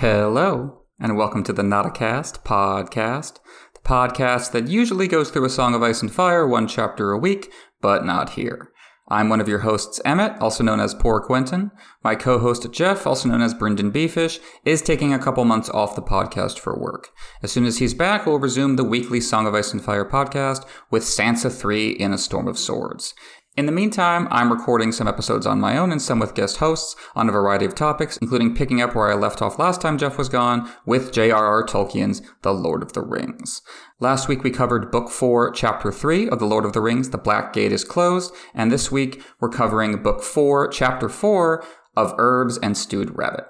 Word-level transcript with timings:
Hello, 0.00 0.84
and 0.98 1.14
welcome 1.14 1.44
to 1.44 1.52
the 1.52 1.62
Not 1.62 1.84
a 1.84 1.90
Cast 1.90 2.42
podcast, 2.42 3.34
the 3.74 3.80
podcast 3.84 4.52
that 4.52 4.66
usually 4.66 5.06
goes 5.06 5.28
through 5.28 5.44
a 5.44 5.50
Song 5.50 5.74
of 5.74 5.82
Ice 5.82 6.00
and 6.00 6.10
Fire 6.10 6.48
one 6.48 6.66
chapter 6.66 7.12
a 7.12 7.18
week, 7.18 7.52
but 7.82 8.06
not 8.06 8.30
here. 8.30 8.72
I'm 9.10 9.28
one 9.28 9.42
of 9.42 9.48
your 9.48 9.58
hosts, 9.58 10.00
Emmett, 10.02 10.40
also 10.40 10.64
known 10.64 10.80
as 10.80 10.94
Poor 10.94 11.20
Quentin. 11.20 11.70
My 12.02 12.14
co-host, 12.14 12.72
Jeff, 12.72 13.06
also 13.06 13.28
known 13.28 13.42
as 13.42 13.52
Brendan 13.52 13.92
Beefish, 13.92 14.38
is 14.64 14.80
taking 14.80 15.12
a 15.12 15.18
couple 15.18 15.44
months 15.44 15.68
off 15.68 15.94
the 15.94 16.00
podcast 16.00 16.58
for 16.58 16.80
work. 16.80 17.08
As 17.42 17.52
soon 17.52 17.66
as 17.66 17.76
he's 17.76 17.92
back, 17.92 18.24
we'll 18.24 18.38
resume 18.38 18.76
the 18.76 18.84
weekly 18.84 19.20
Song 19.20 19.46
of 19.46 19.54
Ice 19.54 19.70
and 19.70 19.84
Fire 19.84 20.08
podcast 20.08 20.64
with 20.90 21.02
Sansa 21.02 21.54
3 21.54 21.90
in 21.90 22.14
a 22.14 22.18
Storm 22.18 22.48
of 22.48 22.58
Swords. 22.58 23.12
In 23.60 23.66
the 23.66 23.72
meantime, 23.72 24.26
I'm 24.30 24.50
recording 24.50 24.90
some 24.90 25.06
episodes 25.06 25.44
on 25.44 25.60
my 25.60 25.76
own 25.76 25.92
and 25.92 26.00
some 26.00 26.18
with 26.18 26.34
guest 26.34 26.56
hosts 26.56 26.96
on 27.14 27.28
a 27.28 27.32
variety 27.32 27.66
of 27.66 27.74
topics, 27.74 28.16
including 28.16 28.54
picking 28.54 28.80
up 28.80 28.94
where 28.94 29.12
I 29.12 29.14
left 29.14 29.42
off 29.42 29.58
last 29.58 29.82
time 29.82 29.98
Jeff 29.98 30.16
was 30.16 30.30
gone 30.30 30.72
with 30.86 31.12
J.R.R. 31.12 31.66
Tolkien's 31.66 32.22
The 32.40 32.54
Lord 32.54 32.82
of 32.82 32.94
the 32.94 33.02
Rings. 33.02 33.60
Last 33.98 34.28
week 34.28 34.42
we 34.42 34.50
covered 34.50 34.90
Book 34.90 35.10
4, 35.10 35.50
Chapter 35.50 35.92
3 35.92 36.30
of 36.30 36.38
The 36.38 36.46
Lord 36.46 36.64
of 36.64 36.72
the 36.72 36.80
Rings, 36.80 37.10
The 37.10 37.18
Black 37.18 37.52
Gate 37.52 37.70
is 37.70 37.84
Closed, 37.84 38.32
and 38.54 38.72
this 38.72 38.90
week 38.90 39.22
we're 39.40 39.50
covering 39.50 40.02
Book 40.02 40.22
4, 40.22 40.68
Chapter 40.68 41.10
4 41.10 41.62
of 41.98 42.14
Herbs 42.16 42.56
and 42.62 42.78
Stewed 42.78 43.14
Rabbit. 43.14 43.44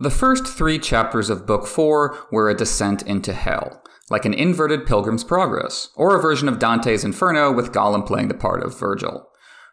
The 0.00 0.10
first 0.10 0.44
three 0.44 0.80
chapters 0.80 1.30
of 1.30 1.46
Book 1.46 1.68
4 1.68 2.26
were 2.32 2.50
a 2.50 2.56
descent 2.56 3.02
into 3.02 3.32
hell 3.32 3.83
like 4.10 4.24
an 4.24 4.34
inverted 4.34 4.86
Pilgrim's 4.86 5.24
Progress, 5.24 5.88
or 5.96 6.16
a 6.16 6.20
version 6.20 6.48
of 6.48 6.58
Dante's 6.58 7.04
Inferno 7.04 7.52
with 7.52 7.72
Gollum 7.72 8.06
playing 8.06 8.28
the 8.28 8.34
part 8.34 8.62
of 8.62 8.78
Virgil. 8.78 9.26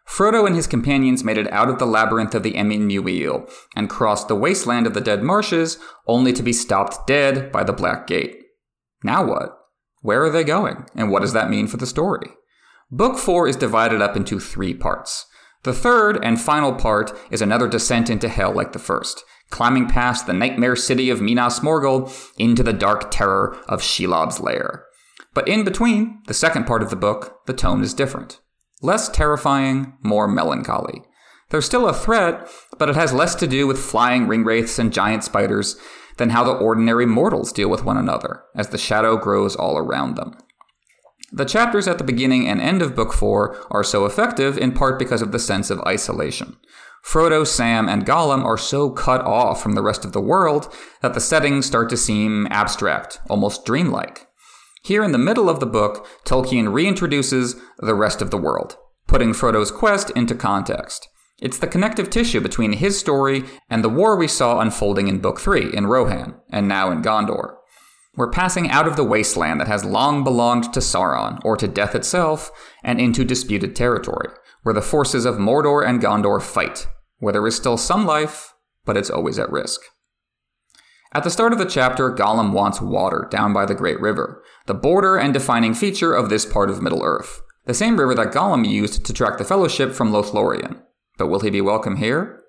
Frodo 0.08 0.46
and 0.46 0.56
his 0.56 0.66
companions 0.66 1.22
made 1.22 1.38
it 1.38 1.52
out 1.52 1.68
of 1.68 1.78
the 1.78 1.86
labyrinth 1.86 2.34
of 2.34 2.42
the 2.42 2.56
Emyn 2.56 2.88
Muil 2.88 3.48
and 3.76 3.88
crossed 3.88 4.28
the 4.28 4.34
wasteland 4.34 4.86
of 4.86 4.94
the 4.94 5.00
Dead 5.00 5.22
Marshes, 5.22 5.78
only 6.06 6.32
to 6.32 6.42
be 6.42 6.52
stopped 6.52 7.06
dead 7.06 7.52
by 7.52 7.62
the 7.62 7.72
Black 7.72 8.06
Gate. 8.06 8.42
Now 9.04 9.24
what? 9.24 9.56
Where 10.00 10.22
are 10.24 10.30
they 10.30 10.44
going, 10.44 10.86
and 10.94 11.10
what 11.10 11.22
does 11.22 11.32
that 11.34 11.50
mean 11.50 11.68
for 11.68 11.76
the 11.76 11.86
story? 11.86 12.30
Book 12.90 13.16
4 13.16 13.48
is 13.48 13.56
divided 13.56 14.02
up 14.02 14.16
into 14.16 14.40
three 14.40 14.74
parts. 14.74 15.26
The 15.62 15.72
third 15.72 16.22
and 16.24 16.40
final 16.40 16.74
part 16.74 17.16
is 17.30 17.40
another 17.40 17.68
descent 17.68 18.10
into 18.10 18.28
hell 18.28 18.52
like 18.52 18.72
the 18.72 18.80
first, 18.80 19.22
climbing 19.52 19.86
past 19.86 20.26
the 20.26 20.32
nightmare 20.32 20.74
city 20.74 21.10
of 21.10 21.20
Minas 21.20 21.60
Morgul 21.60 22.12
into 22.38 22.64
the 22.64 22.72
dark 22.72 23.12
terror 23.12 23.56
of 23.68 23.82
Shelob's 23.82 24.40
lair. 24.40 24.84
But 25.34 25.46
in 25.46 25.62
between, 25.62 26.22
the 26.26 26.34
second 26.34 26.66
part 26.66 26.82
of 26.82 26.90
the 26.90 26.96
book, 26.96 27.46
the 27.46 27.52
tone 27.52 27.82
is 27.82 27.94
different. 27.94 28.40
Less 28.80 29.08
terrifying, 29.08 29.96
more 30.02 30.26
melancholy. 30.26 31.02
There's 31.50 31.66
still 31.66 31.88
a 31.88 31.94
threat, 31.94 32.48
but 32.78 32.88
it 32.88 32.96
has 32.96 33.12
less 33.12 33.34
to 33.36 33.46
do 33.46 33.66
with 33.66 33.78
flying 33.78 34.26
ringwraiths 34.26 34.78
and 34.78 34.92
giant 34.92 35.22
spiders 35.22 35.76
than 36.16 36.30
how 36.30 36.44
the 36.44 36.52
ordinary 36.52 37.06
mortals 37.06 37.52
deal 37.52 37.68
with 37.68 37.84
one 37.84 37.96
another, 37.96 38.42
as 38.56 38.68
the 38.68 38.78
shadow 38.78 39.16
grows 39.16 39.54
all 39.54 39.78
around 39.78 40.16
them. 40.16 40.34
The 41.30 41.44
chapters 41.44 41.88
at 41.88 41.98
the 41.98 42.04
beginning 42.04 42.46
and 42.46 42.60
end 42.60 42.82
of 42.82 42.94
Book 42.94 43.12
4 43.12 43.66
are 43.70 43.84
so 43.84 44.04
effective 44.04 44.58
in 44.58 44.72
part 44.72 44.98
because 44.98 45.22
of 45.22 45.32
the 45.32 45.38
sense 45.38 45.70
of 45.70 45.80
isolation. 45.80 46.56
Frodo, 47.04 47.46
Sam, 47.46 47.88
and 47.88 48.06
Gollum 48.06 48.44
are 48.44 48.56
so 48.56 48.88
cut 48.88 49.20
off 49.22 49.62
from 49.62 49.72
the 49.72 49.82
rest 49.82 50.04
of 50.04 50.12
the 50.12 50.20
world 50.20 50.72
that 51.02 51.14
the 51.14 51.20
settings 51.20 51.66
start 51.66 51.90
to 51.90 51.96
seem 51.96 52.46
abstract, 52.50 53.20
almost 53.28 53.64
dreamlike. 53.66 54.28
Here 54.84 55.02
in 55.02 55.12
the 55.12 55.18
middle 55.18 55.50
of 55.50 55.60
the 55.60 55.66
book, 55.66 56.06
Tolkien 56.24 56.68
reintroduces 56.68 57.60
the 57.78 57.94
rest 57.94 58.22
of 58.22 58.30
the 58.30 58.38
world, 58.38 58.76
putting 59.06 59.32
Frodo's 59.32 59.70
quest 59.70 60.10
into 60.10 60.34
context. 60.34 61.08
It's 61.40 61.58
the 61.58 61.66
connective 61.66 62.08
tissue 62.08 62.40
between 62.40 62.74
his 62.74 62.98
story 62.98 63.44
and 63.68 63.82
the 63.82 63.88
war 63.88 64.16
we 64.16 64.28
saw 64.28 64.60
unfolding 64.60 65.08
in 65.08 65.18
Book 65.18 65.40
3 65.40 65.74
in 65.74 65.88
Rohan, 65.88 66.36
and 66.50 66.68
now 66.68 66.90
in 66.90 67.02
Gondor. 67.02 67.56
We're 68.16 68.30
passing 68.30 68.70
out 68.70 68.86
of 68.86 68.96
the 68.96 69.04
wasteland 69.04 69.60
that 69.60 69.68
has 69.68 69.84
long 69.84 70.22
belonged 70.22 70.72
to 70.72 70.80
Sauron, 70.80 71.40
or 71.44 71.56
to 71.56 71.66
death 71.66 71.94
itself, 71.94 72.50
and 72.84 73.00
into 73.00 73.24
disputed 73.24 73.74
territory 73.74 74.28
where 74.62 74.74
the 74.74 74.82
forces 74.82 75.24
of 75.24 75.36
Mordor 75.36 75.86
and 75.86 76.00
Gondor 76.00 76.40
fight, 76.40 76.86
where 77.22 77.32
there 77.32 77.46
is 77.46 77.54
still 77.54 77.76
some 77.76 78.04
life, 78.04 78.52
but 78.84 78.96
it's 78.96 79.08
always 79.08 79.38
at 79.38 79.52
risk. 79.52 79.80
At 81.14 81.22
the 81.22 81.30
start 81.30 81.52
of 81.52 81.60
the 81.60 81.64
chapter, 81.64 82.10
Gollum 82.10 82.52
wants 82.52 82.80
water 82.80 83.28
down 83.30 83.52
by 83.52 83.64
the 83.64 83.76
Great 83.76 84.00
River, 84.00 84.42
the 84.66 84.74
border 84.74 85.16
and 85.16 85.32
defining 85.32 85.72
feature 85.72 86.12
of 86.12 86.30
this 86.30 86.44
part 86.44 86.68
of 86.68 86.82
Middle 86.82 87.04
Earth. 87.04 87.40
The 87.66 87.74
same 87.74 87.96
river 87.96 88.16
that 88.16 88.32
Gollum 88.32 88.68
used 88.68 89.04
to 89.04 89.12
track 89.12 89.38
the 89.38 89.44
Fellowship 89.44 89.92
from 89.92 90.10
Lothlorien. 90.10 90.82
But 91.16 91.28
will 91.28 91.38
he 91.38 91.50
be 91.50 91.60
welcome 91.60 91.98
here? 91.98 92.40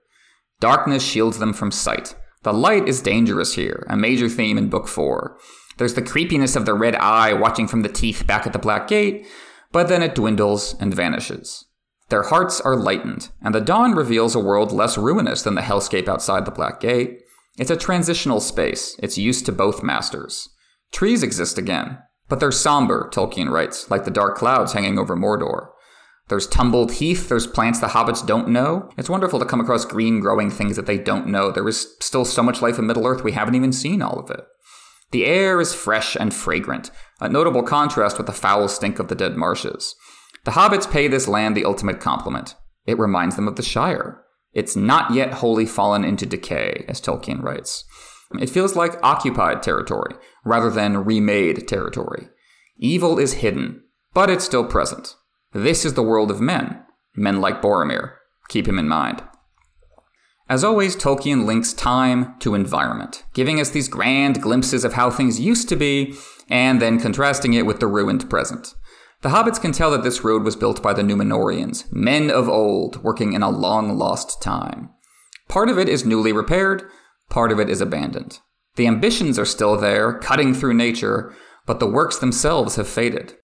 Darkness 0.60 1.04
shields 1.04 1.38
them 1.38 1.54
from 1.54 1.70
sight. 1.70 2.16
The 2.42 2.52
light 2.52 2.88
is 2.88 3.00
dangerous 3.00 3.54
here, 3.54 3.86
a 3.92 3.96
major 3.96 4.28
theme 4.28 4.58
in 4.58 4.70
Book 4.70 4.88
4. 4.88 5.38
There's 5.78 5.94
the 5.94 6.02
creepiness 6.02 6.56
of 6.56 6.66
the 6.66 6.74
red 6.74 6.96
eye 6.96 7.34
watching 7.34 7.68
from 7.68 7.84
the 7.84 7.90
teeth 7.90 8.26
back 8.26 8.48
at 8.48 8.54
the 8.54 8.60
Black 8.60 8.88
Gate, 8.88 9.28
but 9.72 9.88
then 9.88 10.02
it 10.02 10.16
dwindles 10.16 10.76
and 10.80 10.96
vanishes. 10.96 11.66
Their 12.14 12.22
hearts 12.22 12.62
are 12.62 12.76
lightened, 12.76 13.30
and 13.42 13.56
the 13.56 13.60
dawn 13.60 13.96
reveals 13.96 14.36
a 14.36 14.40
world 14.40 14.72
less 14.72 15.00
ruinous 15.00 15.42
than 15.42 15.56
the 15.56 15.62
hellscape 15.62 16.08
outside 16.08 16.46
the 16.46 16.52
Black 16.52 16.80
Gate. 16.80 17.22
It's 17.58 17.72
a 17.72 17.76
transitional 17.76 18.40
space, 18.40 18.96
it's 19.00 19.18
used 19.18 19.48
to 19.48 19.52
both 19.52 19.82
masters. 19.82 20.48
Trees 20.92 21.24
exist 21.24 21.58
again, 21.58 21.98
but 22.30 22.40
they're 22.40 22.52
somber, 22.52 23.10
Tolkien 23.12 23.50
writes, 23.50 23.90
like 23.90 24.06
the 24.06 24.12
dark 24.12 24.38
clouds 24.38 24.74
hanging 24.74 25.00
over 25.00 25.16
Mordor. 25.16 25.70
There's 26.28 26.46
tumbled 26.46 26.92
heath, 26.92 27.30
there's 27.30 27.48
plants 27.48 27.80
the 27.80 27.88
hobbits 27.88 28.24
don't 28.24 28.50
know. 28.50 28.92
It's 28.96 29.10
wonderful 29.10 29.40
to 29.40 29.46
come 29.46 29.60
across 29.60 29.84
green 29.84 30.20
growing 30.20 30.52
things 30.52 30.76
that 30.76 30.86
they 30.86 31.00
don't 31.00 31.26
know. 31.26 31.50
There 31.50 31.68
is 31.68 31.96
still 32.00 32.26
so 32.26 32.44
much 32.44 32.62
life 32.62 32.78
in 32.78 32.86
Middle 32.86 33.08
Earth, 33.08 33.24
we 33.24 33.32
haven't 33.32 33.56
even 33.56 33.74
seen 33.74 34.04
all 34.04 34.20
of 34.20 34.30
it. 34.30 34.46
The 35.10 35.26
air 35.26 35.60
is 35.60 35.74
fresh 35.74 36.16
and 36.16 36.32
fragrant, 36.32 36.92
a 37.20 37.28
notable 37.28 37.64
contrast 37.64 38.20
with 38.20 38.28
the 38.28 38.34
foul 38.34 38.68
stink 38.68 39.00
of 39.00 39.08
the 39.08 39.16
dead 39.16 39.36
marshes. 39.36 39.96
The 40.46 40.52
hobbits 40.52 40.90
pay 40.90 41.08
this 41.08 41.28
land 41.28 41.56
the 41.56 41.66
ultimate 41.66 42.00
compliment. 42.00 42.56
It 42.86 43.00
reminds 43.00 43.36
them 43.36 43.48
of 43.48 43.56
the 43.56 43.64
Shire. 43.64 44.24
It's 44.52 44.76
not 44.76 45.14
yet 45.14 45.36
wholly 45.36 45.66
fallen 45.66 46.04
into 46.04 46.26
decay, 46.26 46.86
as 46.88 47.02
Tolkien 47.02 47.42
writes. 47.42 47.86
It 48.40 48.50
feels 48.50 48.76
like 48.76 49.02
occupied 49.04 49.64
territory 49.64 50.16
rather 50.44 50.70
than 50.70 51.06
remade 51.06 51.68
territory. 51.68 52.30
Evil 52.78 53.20
is 53.20 53.34
hidden, 53.34 53.84
but 54.14 54.30
it's 54.30 54.46
still 54.46 54.66
present. 54.66 55.16
This 55.54 55.86
is 55.86 55.94
the 55.94 56.04
world 56.04 56.32
of 56.32 56.42
men, 56.42 56.84
men 57.16 57.40
like 57.40 57.62
Boromir. 57.62 58.16
Keep 58.50 58.68
him 58.68 58.80
in 58.80 58.88
mind. 58.88 59.24
As 60.50 60.64
always, 60.64 60.96
Tolkien 60.96 61.46
links 61.46 61.74
time 61.74 62.36
to 62.40 62.54
environment, 62.54 63.24
giving 63.34 63.60
us 63.60 63.70
these 63.70 63.88
grand 63.88 64.42
glimpses 64.42 64.84
of 64.84 64.94
how 64.94 65.10
things 65.10 65.40
used 65.40 65.70
to 65.70 65.76
be, 65.76 66.16
and 66.50 66.82
then 66.82 67.00
contrasting 67.00 67.54
it 67.54 67.66
with 67.66 67.80
the 67.80 67.88
ruined 67.88 68.30
present. 68.30 68.76
The 69.24 69.30
hobbits 69.30 69.60
can 69.60 69.72
tell 69.72 69.90
that 69.92 70.04
this 70.04 70.26
road 70.26 70.44
was 70.44 70.58
built 70.58 70.84
by 70.84 70.92
the 70.92 71.02
Numenoreans, 71.02 71.90
men 71.94 72.30
of 72.30 72.50
old, 72.50 73.02
working 73.04 73.32
in 73.32 73.42
a 73.42 73.50
long 73.50 73.98
lost 73.98 74.42
time. 74.42 74.90
Part 75.48 75.70
of 75.70 75.80
it 75.80 75.88
is 75.88 76.06
newly 76.06 76.34
repaired, 76.34 76.84
part 77.30 77.50
of 77.50 77.58
it 77.58 77.70
is 77.70 77.80
abandoned. 77.80 78.40
The 78.76 78.86
ambitions 78.86 79.40
are 79.40 79.46
still 79.46 79.78
there, 79.78 80.20
cutting 80.20 80.54
through 80.54 80.74
nature, 80.74 81.34
but 81.66 81.80
the 81.80 81.88
works 81.88 82.18
themselves 82.18 82.76
have 82.76 82.88
faded. 82.90 83.36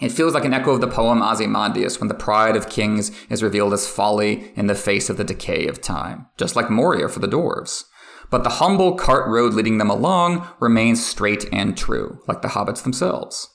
It 0.00 0.10
feels 0.10 0.34
like 0.34 0.44
an 0.44 0.54
echo 0.54 0.72
of 0.72 0.80
the 0.80 0.88
poem 0.88 1.22
Ozymandias 1.22 2.00
when 2.00 2.08
the 2.08 2.14
pride 2.14 2.56
of 2.56 2.68
kings 2.68 3.12
is 3.30 3.44
revealed 3.44 3.74
as 3.74 3.86
folly 3.86 4.52
in 4.56 4.66
the 4.66 4.74
face 4.74 5.08
of 5.08 5.18
the 5.18 5.24
decay 5.24 5.68
of 5.68 5.80
time, 5.80 6.26
just 6.36 6.56
like 6.56 6.68
Moria 6.68 7.08
for 7.08 7.20
the 7.20 7.28
dwarves. 7.28 7.84
But 8.28 8.42
the 8.42 8.50
humble 8.50 8.96
cart 8.96 9.28
road 9.28 9.54
leading 9.54 9.78
them 9.78 9.90
along 9.90 10.48
remains 10.58 11.06
straight 11.06 11.44
and 11.52 11.76
true, 11.76 12.18
like 12.26 12.42
the 12.42 12.48
hobbits 12.48 12.82
themselves. 12.82 13.51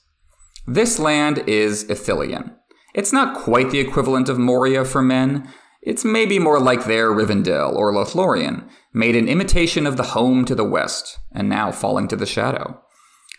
This 0.69 0.99
land 0.99 1.47
is 1.47 1.85
Ithilien. 1.85 2.53
It's 2.93 3.13
not 3.13 3.41
quite 3.41 3.71
the 3.71 3.79
equivalent 3.79 4.27
of 4.27 4.37
Moria 4.37 4.83
for 4.83 5.01
men. 5.01 5.47
It's 5.81 6.03
maybe 6.03 6.39
more 6.39 6.59
like 6.59 6.83
their 6.83 7.09
Rivendell 7.09 7.73
or 7.73 7.93
Lothlorien, 7.93 8.67
made 8.93 9.15
an 9.15 9.29
imitation 9.29 9.87
of 9.87 9.95
the 9.95 10.03
home 10.03 10.43
to 10.43 10.55
the 10.55 10.65
west, 10.65 11.19
and 11.31 11.47
now 11.47 11.71
falling 11.71 12.09
to 12.09 12.17
the 12.17 12.25
shadow. 12.25 12.81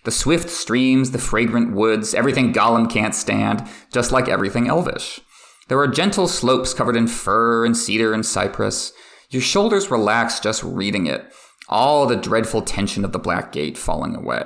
The 0.04 0.10
swift 0.10 0.48
streams, 0.48 1.10
the 1.10 1.18
fragrant 1.18 1.74
woods, 1.74 2.14
everything 2.14 2.54
Gollum 2.54 2.90
can't 2.90 3.14
stand, 3.14 3.68
just 3.92 4.10
like 4.10 4.30
everything 4.30 4.66
Elvish. 4.66 5.20
There 5.68 5.80
are 5.80 5.86
gentle 5.86 6.28
slopes 6.28 6.72
covered 6.72 6.96
in 6.96 7.08
fir 7.08 7.66
and 7.66 7.76
cedar 7.76 8.14
and 8.14 8.24
cypress. 8.24 8.94
Your 9.28 9.42
shoulders 9.42 9.90
relax 9.90 10.40
just 10.40 10.62
reading 10.64 11.06
it, 11.06 11.30
all 11.68 12.06
the 12.06 12.16
dreadful 12.16 12.62
tension 12.62 13.04
of 13.04 13.12
the 13.12 13.18
Black 13.18 13.52
Gate 13.52 13.76
falling 13.76 14.16
away. 14.16 14.44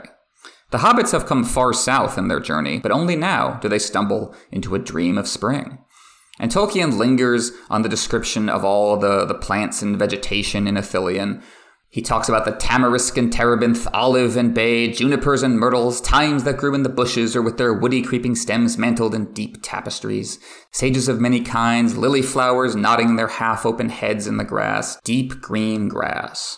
The 0.73 0.79
hobbits 0.79 1.13
have 1.13 1.27
come 1.27 1.45
far 1.45 1.75
south 1.75 2.17
in 2.17 2.29
their 2.29 2.41
journey, 2.41 2.79
but 2.79 2.93
only 2.93 3.15
now 3.15 3.59
do 3.61 3.69
they 3.69 3.79
stumble 3.79 4.35
into 4.51 4.75
a 4.75 4.79
dream 4.79 5.19
of 5.19 5.29
spring. 5.29 5.79
And 6.41 6.51
Tolkien 6.51 6.97
lingers 6.97 7.53
on 7.69 7.83
the 7.83 7.91
description 7.91 8.49
of 8.49 8.65
all 8.65 8.97
the, 8.97 9.27
the 9.27 9.35
plants 9.35 9.83
and 9.83 9.99
vegetation 9.99 10.67
in 10.67 10.77
Ithilien. 10.77 11.43
He 11.91 12.01
talks 12.01 12.31
about 12.31 12.47
the 12.47 12.53
tamarisk 12.53 13.19
and 13.19 13.31
terebinth, 13.31 13.87
olive 13.93 14.35
and 14.35 14.55
bay, 14.55 14.91
junipers 14.91 15.43
and 15.43 15.61
myrtles, 15.61 16.01
thymes 16.01 16.45
that 16.45 16.57
grew 16.57 16.75
in 16.75 16.85
the 16.85 16.89
bushes 16.89 17.37
or 17.37 17.43
with 17.43 17.59
their 17.59 17.75
woody 17.75 18.01
creeping 18.01 18.35
stems 18.35 18.79
mantled 18.79 19.15
in 19.15 19.35
deep 19.35 19.59
tapestries, 19.63 20.39
sages 20.71 21.07
of 21.07 21.21
many 21.21 21.43
kinds, 21.43 21.99
lily 21.99 22.23
flowers 22.23 22.75
nodding 22.75 23.17
their 23.17 23.29
half 23.29 23.67
open 23.67 23.91
heads 23.91 24.27
in 24.27 24.39
the 24.39 24.45
grass, 24.45 24.99
deep 25.05 25.43
green 25.43 25.87
grass. 25.89 26.57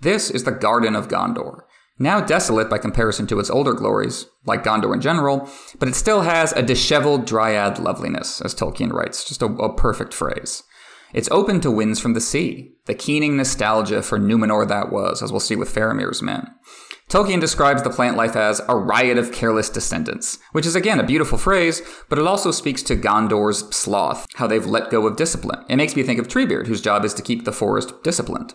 This 0.00 0.30
is 0.30 0.44
the 0.44 0.50
Garden 0.50 0.96
of 0.96 1.08
Gondor. 1.08 1.64
Now 2.02 2.22
desolate 2.22 2.70
by 2.70 2.78
comparison 2.78 3.26
to 3.26 3.38
its 3.38 3.50
older 3.50 3.74
glories, 3.74 4.24
like 4.46 4.64
Gondor 4.64 4.94
in 4.94 5.02
general, 5.02 5.50
but 5.78 5.86
it 5.86 5.94
still 5.94 6.22
has 6.22 6.50
a 6.52 6.62
disheveled 6.62 7.26
dryad 7.26 7.78
loveliness, 7.78 8.40
as 8.40 8.54
Tolkien 8.54 8.90
writes, 8.90 9.22
just 9.22 9.42
a, 9.42 9.46
a 9.46 9.76
perfect 9.76 10.14
phrase. 10.14 10.62
It's 11.12 11.30
open 11.30 11.60
to 11.60 11.70
winds 11.70 12.00
from 12.00 12.14
the 12.14 12.20
sea, 12.20 12.72
the 12.86 12.94
keening 12.94 13.36
nostalgia 13.36 14.00
for 14.02 14.18
Numenor 14.18 14.66
that 14.66 14.90
was, 14.90 15.22
as 15.22 15.30
we'll 15.30 15.40
see 15.40 15.56
with 15.56 15.74
Faramir's 15.74 16.22
men. 16.22 16.48
Tolkien 17.10 17.40
describes 17.40 17.82
the 17.82 17.90
plant 17.90 18.16
life 18.16 18.34
as 18.34 18.62
a 18.66 18.76
riot 18.76 19.18
of 19.18 19.30
careless 19.30 19.68
descendants, 19.68 20.38
which 20.52 20.64
is 20.64 20.74
again 20.74 21.00
a 21.00 21.06
beautiful 21.06 21.36
phrase, 21.36 21.82
but 22.08 22.18
it 22.18 22.26
also 22.26 22.50
speaks 22.50 22.82
to 22.84 22.96
Gondor's 22.96 23.76
sloth, 23.76 24.26
how 24.36 24.46
they've 24.46 24.64
let 24.64 24.90
go 24.90 25.06
of 25.06 25.16
discipline. 25.16 25.66
It 25.68 25.76
makes 25.76 25.94
me 25.94 26.02
think 26.02 26.18
of 26.18 26.28
Treebeard, 26.28 26.66
whose 26.66 26.80
job 26.80 27.04
is 27.04 27.12
to 27.14 27.22
keep 27.22 27.44
the 27.44 27.52
forest 27.52 28.02
disciplined. 28.02 28.54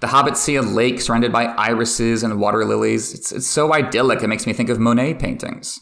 The 0.00 0.08
hobbits 0.08 0.38
see 0.38 0.56
a 0.56 0.62
lake 0.62 1.00
surrounded 1.00 1.32
by 1.32 1.46
irises 1.46 2.22
and 2.22 2.40
water 2.40 2.64
lilies. 2.64 3.12
It's, 3.12 3.32
it's 3.32 3.46
so 3.46 3.72
idyllic, 3.74 4.22
it 4.22 4.28
makes 4.28 4.46
me 4.46 4.52
think 4.52 4.70
of 4.70 4.78
Monet 4.78 5.14
paintings. 5.14 5.80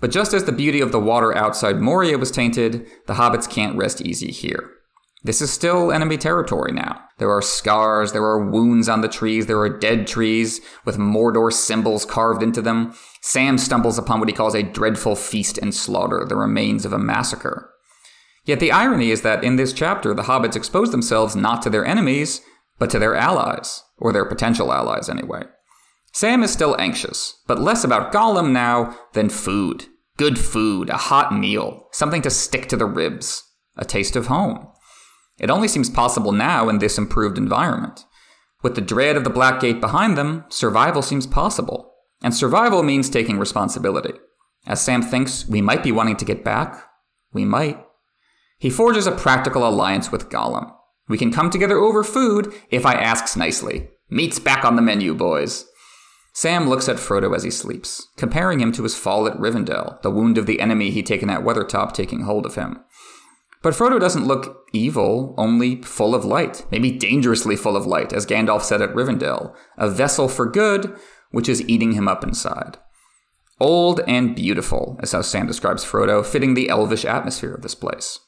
But 0.00 0.10
just 0.10 0.32
as 0.32 0.44
the 0.44 0.52
beauty 0.52 0.80
of 0.80 0.92
the 0.92 1.00
water 1.00 1.36
outside 1.36 1.80
Moria 1.80 2.18
was 2.18 2.30
tainted, 2.30 2.86
the 3.06 3.14
hobbits 3.14 3.48
can't 3.48 3.76
rest 3.76 4.00
easy 4.00 4.32
here. 4.32 4.70
This 5.24 5.40
is 5.40 5.52
still 5.52 5.92
enemy 5.92 6.18
territory 6.18 6.72
now. 6.72 7.00
There 7.18 7.30
are 7.30 7.42
scars, 7.42 8.10
there 8.10 8.24
are 8.24 8.50
wounds 8.50 8.88
on 8.88 9.02
the 9.02 9.08
trees, 9.08 9.46
there 9.46 9.60
are 9.60 9.78
dead 9.78 10.08
trees 10.08 10.60
with 10.84 10.98
Mordor 10.98 11.52
symbols 11.52 12.04
carved 12.04 12.42
into 12.42 12.60
them. 12.60 12.94
Sam 13.20 13.58
stumbles 13.58 13.98
upon 13.98 14.18
what 14.18 14.28
he 14.28 14.34
calls 14.34 14.56
a 14.56 14.64
dreadful 14.64 15.14
feast 15.14 15.58
and 15.58 15.72
slaughter, 15.72 16.24
the 16.28 16.34
remains 16.34 16.84
of 16.84 16.92
a 16.92 16.98
massacre. 16.98 17.70
Yet 18.44 18.58
the 18.58 18.72
irony 18.72 19.12
is 19.12 19.22
that 19.22 19.44
in 19.44 19.54
this 19.54 19.72
chapter, 19.72 20.12
the 20.14 20.24
hobbits 20.24 20.56
expose 20.56 20.90
themselves 20.90 21.36
not 21.36 21.62
to 21.62 21.70
their 21.70 21.86
enemies, 21.86 22.40
but 22.82 22.90
to 22.90 22.98
their 22.98 23.14
allies, 23.14 23.84
or 23.96 24.12
their 24.12 24.24
potential 24.24 24.72
allies 24.72 25.08
anyway. 25.08 25.44
Sam 26.12 26.42
is 26.42 26.50
still 26.50 26.74
anxious, 26.80 27.40
but 27.46 27.60
less 27.60 27.84
about 27.84 28.12
Gollum 28.12 28.50
now 28.50 28.98
than 29.12 29.28
food. 29.28 29.86
Good 30.16 30.36
food, 30.36 30.90
a 30.90 30.96
hot 30.96 31.32
meal, 31.32 31.86
something 31.92 32.22
to 32.22 32.28
stick 32.28 32.68
to 32.70 32.76
the 32.76 32.84
ribs, 32.84 33.44
a 33.76 33.84
taste 33.84 34.16
of 34.16 34.26
home. 34.26 34.66
It 35.38 35.48
only 35.48 35.68
seems 35.68 35.90
possible 35.90 36.32
now 36.32 36.68
in 36.68 36.78
this 36.78 36.98
improved 36.98 37.38
environment. 37.38 38.04
With 38.64 38.74
the 38.74 38.80
dread 38.80 39.14
of 39.14 39.22
the 39.22 39.30
Black 39.30 39.60
Gate 39.60 39.80
behind 39.80 40.18
them, 40.18 40.44
survival 40.48 41.02
seems 41.02 41.24
possible. 41.24 41.94
And 42.20 42.34
survival 42.34 42.82
means 42.82 43.08
taking 43.08 43.38
responsibility. 43.38 44.14
As 44.66 44.82
Sam 44.82 45.02
thinks 45.02 45.46
we 45.46 45.62
might 45.62 45.84
be 45.84 45.92
wanting 45.92 46.16
to 46.16 46.24
get 46.24 46.42
back, 46.42 46.84
we 47.32 47.44
might. 47.44 47.78
He 48.58 48.70
forges 48.70 49.06
a 49.06 49.12
practical 49.12 49.64
alliance 49.64 50.10
with 50.10 50.30
Gollum. 50.30 50.72
We 51.12 51.18
can 51.18 51.30
come 51.30 51.50
together 51.50 51.76
over 51.76 52.02
food 52.02 52.54
if 52.70 52.86
I 52.86 52.94
asks 52.94 53.36
nicely. 53.36 53.90
Meat's 54.08 54.38
back 54.38 54.64
on 54.64 54.76
the 54.76 54.80
menu, 54.80 55.14
boys. 55.14 55.66
Sam 56.32 56.70
looks 56.70 56.88
at 56.88 56.96
Frodo 56.96 57.36
as 57.36 57.42
he 57.42 57.50
sleeps, 57.50 58.08
comparing 58.16 58.60
him 58.60 58.72
to 58.72 58.82
his 58.82 58.96
fall 58.96 59.26
at 59.26 59.36
Rivendell, 59.36 60.00
the 60.00 60.10
wound 60.10 60.38
of 60.38 60.46
the 60.46 60.58
enemy 60.58 60.88
he'd 60.88 61.04
taken 61.04 61.28
at 61.28 61.42
Weathertop 61.42 61.92
taking 61.92 62.22
hold 62.22 62.46
of 62.46 62.54
him. 62.54 62.80
But 63.60 63.74
Frodo 63.74 64.00
doesn't 64.00 64.26
look 64.26 64.64
evil, 64.72 65.34
only 65.36 65.82
full 65.82 66.14
of 66.14 66.24
light, 66.24 66.64
maybe 66.70 66.90
dangerously 66.90 67.56
full 67.56 67.76
of 67.76 67.84
light, 67.84 68.14
as 68.14 68.24
Gandalf 68.24 68.62
said 68.62 68.80
at 68.80 68.94
Rivendell, 68.94 69.54
a 69.76 69.90
vessel 69.90 70.28
for 70.28 70.46
good, 70.46 70.96
which 71.30 71.46
is 71.46 71.68
eating 71.68 71.92
him 71.92 72.08
up 72.08 72.24
inside. 72.24 72.78
Old 73.60 74.00
and 74.08 74.34
beautiful 74.34 74.98
is 75.02 75.12
how 75.12 75.20
Sam 75.20 75.46
describes 75.46 75.84
Frodo, 75.84 76.24
fitting 76.24 76.54
the 76.54 76.70
elvish 76.70 77.04
atmosphere 77.04 77.52
of 77.52 77.60
this 77.60 77.74
place. 77.74 78.18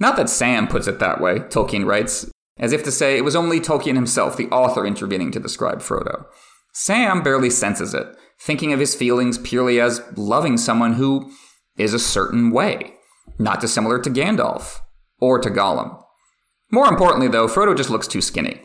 Not 0.00 0.16
that 0.16 0.28
Sam 0.28 0.66
puts 0.66 0.88
it 0.88 0.98
that 0.98 1.20
way, 1.20 1.40
Tolkien 1.40 1.84
writes, 1.84 2.30
as 2.58 2.72
if 2.72 2.82
to 2.84 2.90
say 2.90 3.16
it 3.16 3.24
was 3.24 3.36
only 3.36 3.60
Tolkien 3.60 3.94
himself, 3.94 4.36
the 4.36 4.48
author, 4.48 4.84
intervening 4.84 5.30
to 5.30 5.40
describe 5.40 5.80
Frodo. 5.80 6.24
Sam 6.72 7.22
barely 7.22 7.50
senses 7.50 7.94
it, 7.94 8.08
thinking 8.40 8.72
of 8.72 8.80
his 8.80 8.94
feelings 8.94 9.38
purely 9.38 9.80
as 9.80 10.02
loving 10.16 10.56
someone 10.56 10.94
who 10.94 11.30
is 11.76 11.94
a 11.94 11.98
certain 11.98 12.50
way 12.50 12.94
not 13.40 13.60
dissimilar 13.60 13.98
to 13.98 14.10
Gandalf 14.10 14.80
or 15.18 15.38
to 15.38 15.50
Gollum. 15.50 16.02
More 16.70 16.86
importantly, 16.86 17.28
though, 17.28 17.48
Frodo 17.48 17.76
just 17.76 17.90
looks 17.90 18.06
too 18.06 18.20
skinny. 18.20 18.60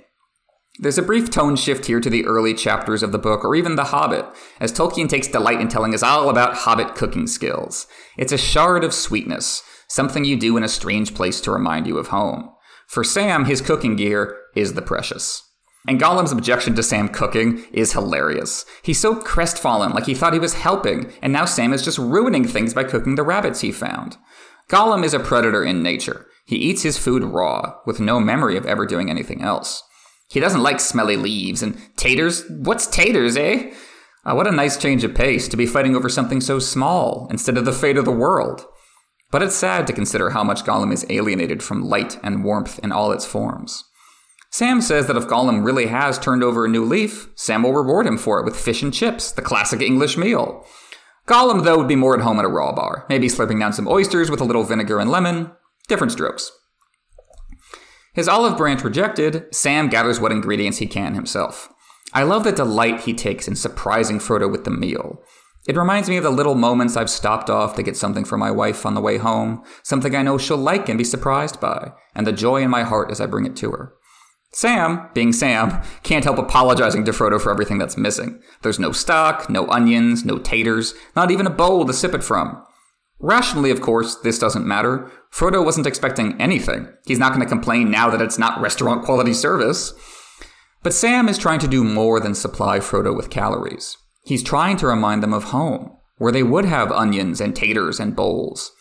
There's 0.77 0.97
a 0.97 1.03
brief 1.03 1.31
tone 1.31 1.55
shift 1.55 1.85
here 1.85 2.01
to 2.01 2.09
the 2.09 2.25
early 2.25 2.53
chapters 2.53 3.01
of 3.01 3.13
the 3.13 3.17
book, 3.17 3.45
or 3.45 3.55
even 3.55 3.77
The 3.77 3.85
Hobbit, 3.85 4.25
as 4.59 4.73
Tolkien 4.73 5.07
takes 5.07 5.29
delight 5.29 5.61
in 5.61 5.69
telling 5.69 5.93
us 5.93 6.03
all 6.03 6.29
about 6.29 6.53
Hobbit 6.53 6.95
cooking 6.95 7.27
skills. 7.27 7.87
It's 8.17 8.33
a 8.33 8.37
shard 8.37 8.83
of 8.83 8.93
sweetness, 8.93 9.63
something 9.87 10.25
you 10.25 10.39
do 10.39 10.57
in 10.57 10.63
a 10.63 10.67
strange 10.67 11.13
place 11.13 11.41
to 11.41 11.51
remind 11.51 11.87
you 11.87 11.97
of 11.97 12.07
home. 12.07 12.51
For 12.87 13.03
Sam, 13.03 13.45
his 13.45 13.61
cooking 13.61 13.95
gear 13.95 14.37
is 14.55 14.73
the 14.73 14.81
precious. 14.81 15.41
And 15.87 15.99
Gollum's 15.99 16.31
objection 16.31 16.75
to 16.75 16.83
Sam 16.83 17.09
cooking 17.09 17.63
is 17.71 17.93
hilarious. 17.93 18.65
He's 18.81 18.99
so 18.99 19.15
crestfallen, 19.15 19.91
like 19.91 20.07
he 20.07 20.15
thought 20.15 20.33
he 20.33 20.39
was 20.39 20.55
helping, 20.55 21.11
and 21.21 21.31
now 21.31 21.45
Sam 21.45 21.73
is 21.73 21.83
just 21.83 21.99
ruining 21.99 22.47
things 22.47 22.73
by 22.73 22.83
cooking 22.83 23.15
the 23.15 23.23
rabbits 23.23 23.61
he 23.61 23.71
found. 23.71 24.17
Gollum 24.67 25.03
is 25.03 25.13
a 25.13 25.19
predator 25.19 25.63
in 25.63 25.83
nature. 25.83 26.25
He 26.45 26.55
eats 26.55 26.81
his 26.81 26.97
food 26.97 27.23
raw, 27.23 27.75
with 27.85 27.99
no 27.99 28.19
memory 28.19 28.57
of 28.57 28.65
ever 28.65 28.85
doing 28.85 29.09
anything 29.09 29.41
else. 29.41 29.83
He 30.29 30.39
doesn't 30.39 30.63
like 30.63 30.79
smelly 30.79 31.17
leaves 31.17 31.61
and 31.61 31.77
taters. 31.97 32.49
What's 32.49 32.87
taters, 32.87 33.37
eh? 33.37 33.71
Uh, 34.25 34.33
what 34.33 34.47
a 34.47 34.51
nice 34.51 34.77
change 34.77 35.03
of 35.03 35.13
pace 35.13 35.47
to 35.47 35.57
be 35.57 35.67
fighting 35.67 35.95
over 35.95 36.09
something 36.09 36.41
so 36.41 36.57
small 36.57 37.27
instead 37.29 37.57
of 37.57 37.65
the 37.65 37.71
fate 37.71 37.97
of 37.97 38.05
the 38.05 38.11
world. 38.11 38.65
But 39.31 39.41
it's 39.41 39.55
sad 39.55 39.87
to 39.87 39.93
consider 39.93 40.29
how 40.29 40.43
much 40.43 40.63
Gollum 40.63 40.93
is 40.93 41.05
alienated 41.09 41.61
from 41.61 41.83
light 41.83 42.17
and 42.23 42.43
warmth 42.43 42.79
in 42.79 42.91
all 42.91 43.11
its 43.11 43.25
forms. 43.25 43.83
Sam 44.51 44.79
says 44.79 45.07
that 45.07 45.17
if 45.17 45.27
Gollum 45.27 45.65
really 45.65 45.87
has 45.87 46.17
turned 46.17 46.43
over 46.43 46.63
a 46.63 46.69
new 46.69 46.85
leaf, 46.85 47.27
Sam 47.35 47.63
will 47.63 47.73
reward 47.73 48.07
him 48.07 48.17
for 48.17 48.39
it 48.39 48.45
with 48.45 48.55
fish 48.55 48.81
and 48.81 48.93
chips, 48.93 49.31
the 49.31 49.41
classic 49.41 49.81
English 49.81 50.15
meal. 50.15 50.65
Gollum, 51.27 51.63
though, 51.63 51.77
would 51.77 51.87
be 51.87 51.95
more 51.95 52.15
at 52.15 52.23
home 52.23 52.39
at 52.39 52.45
a 52.45 52.47
raw 52.47 52.71
bar, 52.71 53.05
maybe 53.09 53.27
slurping 53.27 53.59
down 53.59 53.73
some 53.73 53.87
oysters 53.87 54.29
with 54.29 54.39
a 54.39 54.45
little 54.45 54.63
vinegar 54.63 54.99
and 54.99 55.09
lemon. 55.09 55.51
Different 55.87 56.13
strokes. 56.13 56.51
His 58.13 58.29
olive 58.29 58.55
branch 58.55 58.83
rejected, 58.83 59.53
Sam 59.53 59.89
gathers 59.89 60.21
what 60.21 60.31
ingredients 60.31 60.77
he 60.77 60.87
can 60.87 61.15
himself. 61.15 61.67
I 62.13 62.23
love 62.23 62.45
the 62.45 62.53
delight 62.53 63.01
he 63.01 63.13
takes 63.13 63.47
in 63.47 63.55
surprising 63.55 64.19
Frodo 64.19 64.49
with 64.49 64.63
the 64.63 64.71
meal. 64.71 65.21
It 65.67 65.75
reminds 65.75 66.09
me 66.09 66.17
of 66.17 66.23
the 66.23 66.29
little 66.29 66.53
moments 66.53 66.95
I've 66.95 67.09
stopped 67.09 67.49
off 67.49 67.75
to 67.75 67.83
get 67.83 67.97
something 67.97 68.23
for 68.23 68.37
my 68.37 68.51
wife 68.51 68.85
on 68.85 68.93
the 68.93 69.01
way 69.01 69.17
home, 69.17 69.63
something 69.81 70.15
I 70.15 70.21
know 70.21 70.37
she'll 70.37 70.57
like 70.57 70.89
and 70.89 70.97
be 70.97 71.03
surprised 71.03 71.59
by, 71.59 71.91
and 72.13 72.27
the 72.27 72.31
joy 72.31 72.61
in 72.61 72.69
my 72.69 72.83
heart 72.83 73.09
as 73.09 73.19
I 73.19 73.25
bring 73.25 73.47
it 73.47 73.55
to 73.57 73.71
her. 73.71 73.93
Sam, 74.53 75.09
being 75.13 75.33
Sam, 75.33 75.81
can't 76.03 76.23
help 76.23 76.37
apologizing 76.37 77.03
to 77.05 77.11
Frodo 77.11 77.41
for 77.41 77.51
everything 77.51 77.77
that's 77.77 77.97
missing. 77.97 78.41
There's 78.61 78.79
no 78.79 78.91
stock, 78.91 79.49
no 79.49 79.67
onions, 79.67 80.23
no 80.23 80.37
taters, 80.37 80.93
not 81.15 81.31
even 81.31 81.47
a 81.47 81.49
bowl 81.49 81.85
to 81.85 81.93
sip 81.93 82.13
it 82.13 82.23
from. 82.23 82.63
Rationally, 83.19 83.71
of 83.71 83.81
course, 83.81 84.15
this 84.15 84.39
doesn't 84.39 84.67
matter. 84.67 85.11
Frodo 85.33 85.65
wasn't 85.65 85.87
expecting 85.87 86.39
anything. 86.39 86.87
He's 87.05 87.19
not 87.19 87.33
going 87.33 87.41
to 87.41 87.49
complain 87.49 87.89
now 87.89 88.09
that 88.09 88.21
it's 88.21 88.37
not 88.37 88.61
restaurant 88.61 89.03
quality 89.03 89.33
service. 89.33 89.93
But 90.83 90.93
Sam 90.93 91.27
is 91.27 91.37
trying 91.37 91.59
to 91.59 91.67
do 91.67 91.83
more 91.83 92.19
than 92.19 92.35
supply 92.35 92.79
Frodo 92.79 93.15
with 93.15 93.29
calories. 93.29 93.97
He's 94.25 94.43
trying 94.43 94.77
to 94.77 94.87
remind 94.87 95.21
them 95.21 95.33
of 95.33 95.45
home, 95.45 95.97
where 96.17 96.31
they 96.31 96.43
would 96.43 96.65
have 96.65 96.91
onions 96.91 97.39
and 97.39 97.55
taters 97.55 97.99
and 97.99 98.15
bowls. 98.15 98.71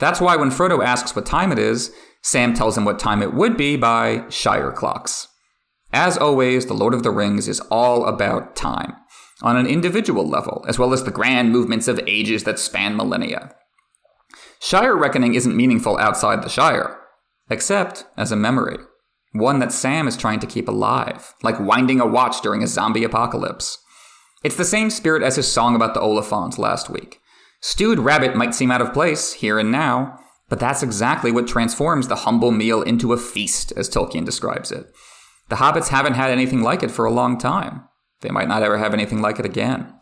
That's 0.00 0.20
why 0.20 0.36
when 0.36 0.50
Frodo 0.50 0.84
asks 0.84 1.14
what 1.14 1.24
time 1.24 1.52
it 1.52 1.58
is, 1.58 1.92
Sam 2.22 2.52
tells 2.52 2.76
him 2.76 2.84
what 2.84 2.98
time 2.98 3.22
it 3.22 3.32
would 3.32 3.56
be 3.56 3.76
by 3.76 4.24
Shire 4.28 4.72
clocks. 4.72 5.28
As 5.92 6.18
always, 6.18 6.66
The 6.66 6.74
Lord 6.74 6.94
of 6.94 7.04
the 7.04 7.12
Rings 7.12 7.46
is 7.46 7.60
all 7.70 8.06
about 8.06 8.56
time, 8.56 8.94
on 9.40 9.56
an 9.56 9.66
individual 9.66 10.28
level, 10.28 10.64
as 10.68 10.78
well 10.78 10.92
as 10.92 11.04
the 11.04 11.10
grand 11.12 11.52
movements 11.52 11.86
of 11.86 12.00
ages 12.06 12.42
that 12.44 12.58
span 12.58 12.96
millennia. 12.96 13.54
Shire 14.60 14.96
reckoning 14.96 15.34
isn't 15.34 15.56
meaningful 15.56 15.96
outside 15.98 16.42
the 16.42 16.48
Shire, 16.48 16.98
except 17.48 18.04
as 18.16 18.32
a 18.32 18.36
memory, 18.36 18.78
one 19.32 19.60
that 19.60 19.72
Sam 19.72 20.08
is 20.08 20.16
trying 20.16 20.40
to 20.40 20.46
keep 20.46 20.68
alive, 20.68 21.34
like 21.44 21.60
winding 21.60 22.00
a 22.00 22.06
watch 22.06 22.40
during 22.40 22.64
a 22.64 22.66
zombie 22.66 23.04
apocalypse. 23.04 23.78
It's 24.44 24.56
the 24.56 24.64
same 24.64 24.90
spirit 24.90 25.22
as 25.22 25.36
his 25.36 25.50
song 25.50 25.74
about 25.74 25.94
the 25.94 26.00
Oliphaunt 26.00 26.58
last 26.58 26.88
week. 26.88 27.20
Stewed 27.60 27.98
rabbit 27.98 28.36
might 28.36 28.54
seem 28.54 28.70
out 28.70 28.80
of 28.80 28.92
place 28.92 29.32
here 29.32 29.58
and 29.58 29.72
now, 29.72 30.18
but 30.48 30.60
that's 30.60 30.82
exactly 30.82 31.32
what 31.32 31.48
transforms 31.48 32.08
the 32.08 32.16
humble 32.16 32.52
meal 32.52 32.82
into 32.82 33.12
a 33.12 33.18
feast, 33.18 33.72
as 33.76 33.88
Tolkien 33.88 34.24
describes 34.24 34.70
it. 34.70 34.92
The 35.48 35.56
hobbits 35.56 35.88
haven't 35.88 36.14
had 36.14 36.30
anything 36.30 36.62
like 36.62 36.82
it 36.82 36.90
for 36.90 37.04
a 37.04 37.10
long 37.10 37.36
time. 37.36 37.84
They 38.20 38.30
might 38.30 38.48
not 38.48 38.62
ever 38.62 38.78
have 38.78 38.94
anything 38.94 39.20
like 39.20 39.38
it 39.38 39.46
again. 39.46 39.92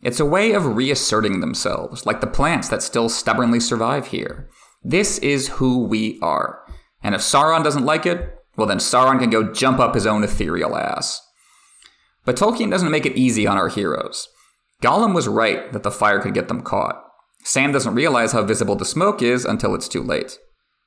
It's 0.00 0.20
a 0.20 0.26
way 0.26 0.52
of 0.52 0.76
reasserting 0.76 1.40
themselves, 1.40 2.06
like 2.06 2.20
the 2.20 2.26
plants 2.26 2.68
that 2.68 2.82
still 2.82 3.08
stubbornly 3.08 3.60
survive 3.60 4.08
here. 4.08 4.48
This 4.82 5.18
is 5.18 5.48
who 5.48 5.84
we 5.84 6.18
are. 6.20 6.60
And 7.02 7.14
if 7.14 7.20
Sauron 7.20 7.62
doesn't 7.62 7.84
like 7.84 8.06
it, 8.06 8.36
well, 8.56 8.66
then 8.66 8.78
Sauron 8.78 9.18
can 9.18 9.30
go 9.30 9.52
jump 9.52 9.78
up 9.78 9.94
his 9.94 10.06
own 10.06 10.24
ethereal 10.24 10.76
ass. 10.76 11.20
But 12.24 12.36
Tolkien 12.36 12.70
doesn't 12.70 12.90
make 12.90 13.06
it 13.06 13.16
easy 13.16 13.46
on 13.46 13.56
our 13.56 13.68
heroes. 13.68 14.28
Gollum 14.82 15.14
was 15.14 15.28
right 15.28 15.72
that 15.72 15.82
the 15.82 15.90
fire 15.90 16.20
could 16.20 16.34
get 16.34 16.48
them 16.48 16.62
caught. 16.62 17.02
Sam 17.44 17.72
doesn't 17.72 17.94
realize 17.94 18.32
how 18.32 18.42
visible 18.44 18.76
the 18.76 18.84
smoke 18.84 19.22
is 19.22 19.44
until 19.44 19.74
it's 19.74 19.88
too 19.88 20.02
late. 20.02 20.38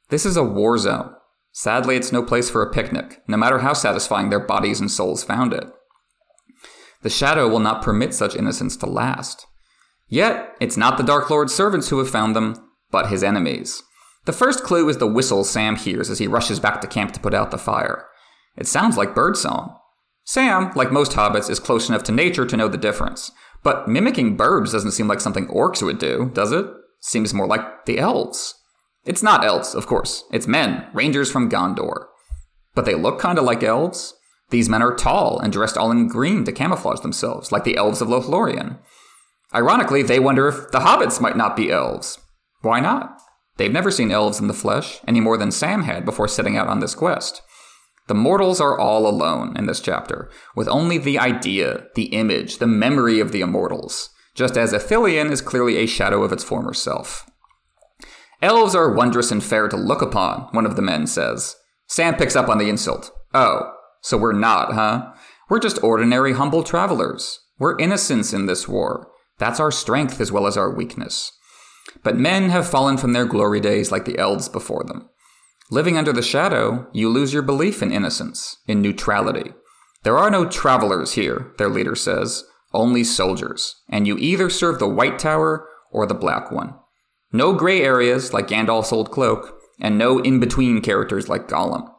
This 0.10 0.25
is 0.25 0.38
a 0.38 0.44
war 0.44 0.77
zone. 0.77 1.13
Sadly, 1.51 1.96
it's 1.96 2.12
no 2.12 2.22
place 2.22 2.50
for 2.50 2.62
a 2.62 2.72
picnic, 2.72 3.22
no 3.27 3.38
matter 3.38 3.60
how 3.60 3.74
satisfying 3.74 4.30
their 4.30 4.39
bodies 4.39 4.80
and 4.80 4.92
souls 4.92 5.24
found 5.24 5.54
it. 5.54 5.65
The 7.01 7.10
shadow 7.10 7.48
will 7.48 7.60
not 7.60 7.82
permit 7.82 8.13
such 8.13 8.36
innocence 8.36 8.75
to 8.77 8.86
last. 8.86 9.46
Yet, 10.08 10.56
it's 10.60 10.77
not 10.77 10.98
the 10.98 11.04
Dark 11.04 11.30
Lord's 11.30 11.54
servants 11.54 11.89
who 11.89 11.98
have 12.00 12.10
found 12.10 12.36
them, 12.36 12.56
but 12.92 13.10
his 13.10 13.24
enemies. 13.24 13.84
The 14.25 14.34
first 14.34 14.63
clue 14.63 14.89
is 14.89 14.98
the 14.98 15.08
whistle 15.08 15.44
Sam 15.44 15.75
hears 15.75 16.10
as 16.10 16.20
he 16.20 16.27
rushes 16.27 16.60
back 16.60 16.82
to 16.82 16.88
camp 16.88 17.13
to 17.13 17.20
put 17.20 17.34
out 17.34 17.51
the 17.51 17.58
fire. 17.58 18.06
It 18.58 18.68
sounds 18.68 18.98
like 18.98 19.15
birdsong. 19.15 19.77
Sam, 20.25 20.72
like 20.75 20.91
most 20.91 21.13
hobbits, 21.13 21.50
is 21.50 21.60
close 21.60 21.88
enough 21.88 22.03
to 22.03 22.12
nature 22.12 22.46
to 22.46 22.58
know 22.58 22.67
the 22.67 22.77
difference. 22.77 23.32
But 23.63 23.88
mimicking 23.88 24.36
birds 24.36 24.72
doesn't 24.72 24.91
seem 24.91 25.08
like 25.08 25.22
something 25.22 25.48
orcs 25.48 25.82
would 25.82 26.00
do, 26.00 26.32
does 26.34 26.51
it? 26.51 26.65
Seems 27.00 27.34
more 27.34 27.48
like 27.48 27.86
the 27.86 28.00
elves. 28.00 28.55
It's 29.05 29.24
not 29.24 29.46
elves, 29.46 29.75
of 29.75 29.86
course. 29.86 30.24
It's 30.32 30.48
men, 30.48 30.88
rangers 30.94 31.32
from 31.32 31.50
Gondor. 31.50 32.08
But 32.74 32.86
they 32.86 32.96
look 32.96 33.22
kinda 33.22 33.41
like 33.44 33.63
elves. 33.63 34.15
These 34.50 34.67
men 34.67 34.82
are 34.82 34.96
tall 34.96 35.39
and 35.39 35.53
dressed 35.53 35.77
all 35.77 35.91
in 35.91 36.08
green 36.08 36.44
to 36.46 36.51
camouflage 36.51 37.01
themselves, 37.01 37.51
like 37.51 37.63
the 37.63 37.77
elves 37.77 38.01
of 38.01 38.08
Lothlorien. 38.08 38.79
Ironically, 39.53 40.01
they 40.01 40.20
wonder 40.20 40.48
if 40.48 40.72
the 40.72 40.79
hobbits 40.79 41.22
might 41.22 41.38
not 41.38 41.55
be 41.55 41.72
elves. 41.72 42.17
Why 42.62 42.79
not? 42.79 43.20
They've 43.58 43.72
never 43.72 43.91
seen 43.91 44.12
elves 44.12 44.39
in 44.39 44.48
the 44.48 44.53
flesh, 44.53 45.00
any 45.08 45.22
more 45.22 45.38
than 45.38 45.51
Sam 45.51 45.84
had 45.84 46.03
before 46.03 46.27
setting 46.27 46.58
out 46.58 46.67
on 46.67 46.79
this 46.79 46.96
quest. 46.96 47.41
The 48.08 48.14
mortals 48.14 48.62
are 48.62 48.78
all 48.78 49.08
alone 49.08 49.58
in 49.58 49.66
this 49.66 49.80
chapter, 49.80 50.30
with 50.56 50.68
only 50.68 50.98
the 50.98 51.18
idea, 51.18 51.86
the 51.96 52.06
image, 52.06 52.60
the 52.60 52.68
memory 52.68 53.20
of 53.20 53.32
the 53.32 53.42
immortals, 53.42 54.10
just 54.36 54.58
as 54.58 54.74
Ithilien 54.74 55.32
is 55.32 55.42
clearly 55.42 55.78
a 55.78 55.88
shadow 55.88 56.24
of 56.24 56.32
its 56.32 56.44
former 56.44 56.74
self. 56.74 57.30
Elves 58.42 58.76
are 58.76 58.94
wondrous 58.94 59.32
and 59.32 59.44
fair 59.44 59.68
to 59.68 59.78
look 59.78 60.04
upon, 60.04 60.50
one 60.52 60.66
of 60.68 60.76
the 60.76 60.82
men 60.82 61.08
says. 61.08 61.56
Sam 61.88 62.16
picks 62.16 62.36
up 62.36 62.48
on 62.48 62.60
the 62.60 62.70
insult. 62.70 63.12
Oh, 63.34 63.72
so 64.02 64.18
we're 64.18 64.34
not, 64.34 64.74
huh? 64.74 65.14
We're 65.50 65.60
just 65.60 65.84
ordinary, 65.84 66.34
humble 66.34 66.64
travelers. 66.64 67.40
We're 67.58 67.80
innocents 67.80 68.34
in 68.34 68.46
this 68.46 68.68
war. 68.68 69.08
That's 69.40 69.60
our 69.60 69.72
strength 69.72 70.22
as 70.22 70.32
well 70.32 70.46
as 70.46 70.58
our 70.58 70.70
weakness. 70.70 71.32
But 72.04 72.18
men 72.18 72.50
have 72.50 72.70
fallen 72.70 72.98
from 72.98 73.14
their 73.14 73.26
glory 73.26 73.60
days 73.60 73.92
like 73.92 74.06
the 74.06 74.18
elves 74.18 74.50
before 74.50 74.84
them. 74.84 75.10
Living 75.72 75.98
under 75.98 76.13
the 76.13 76.22
shadow, 76.22 76.88
you 76.93 77.10
lose 77.10 77.34
your 77.34 77.41
belief 77.41 77.81
in 77.81 77.91
innocence, 77.91 78.57
in 78.67 78.81
neutrality. 78.81 79.51
There 80.03 80.17
are 80.17 80.29
no 80.29 80.48
travelers 80.48 81.13
here, 81.13 81.53
their 81.57 81.69
leader 81.69 81.95
says, 81.95 82.43
only 82.74 83.03
soldiers, 83.03 83.81
and 83.89 84.05
you 84.05 84.17
either 84.17 84.50
serve 84.50 84.77
the 84.77 84.88
White 84.88 85.17
Tower 85.17 85.67
or 85.91 86.05
the 86.05 86.13
Black 86.13 86.51
One. 86.51 86.75
No 87.31 87.53
gray 87.53 87.81
areas 87.81 88.34
like 88.34 88.48
Gandalf's 88.48 88.93
old 88.93 89.10
cloak, 89.12 89.60
and 89.81 89.98
no 89.98 90.19
in 90.19 90.39
between 90.39 90.81
characters 90.81 91.27
like 91.27 91.48
Gollum. 91.48 91.89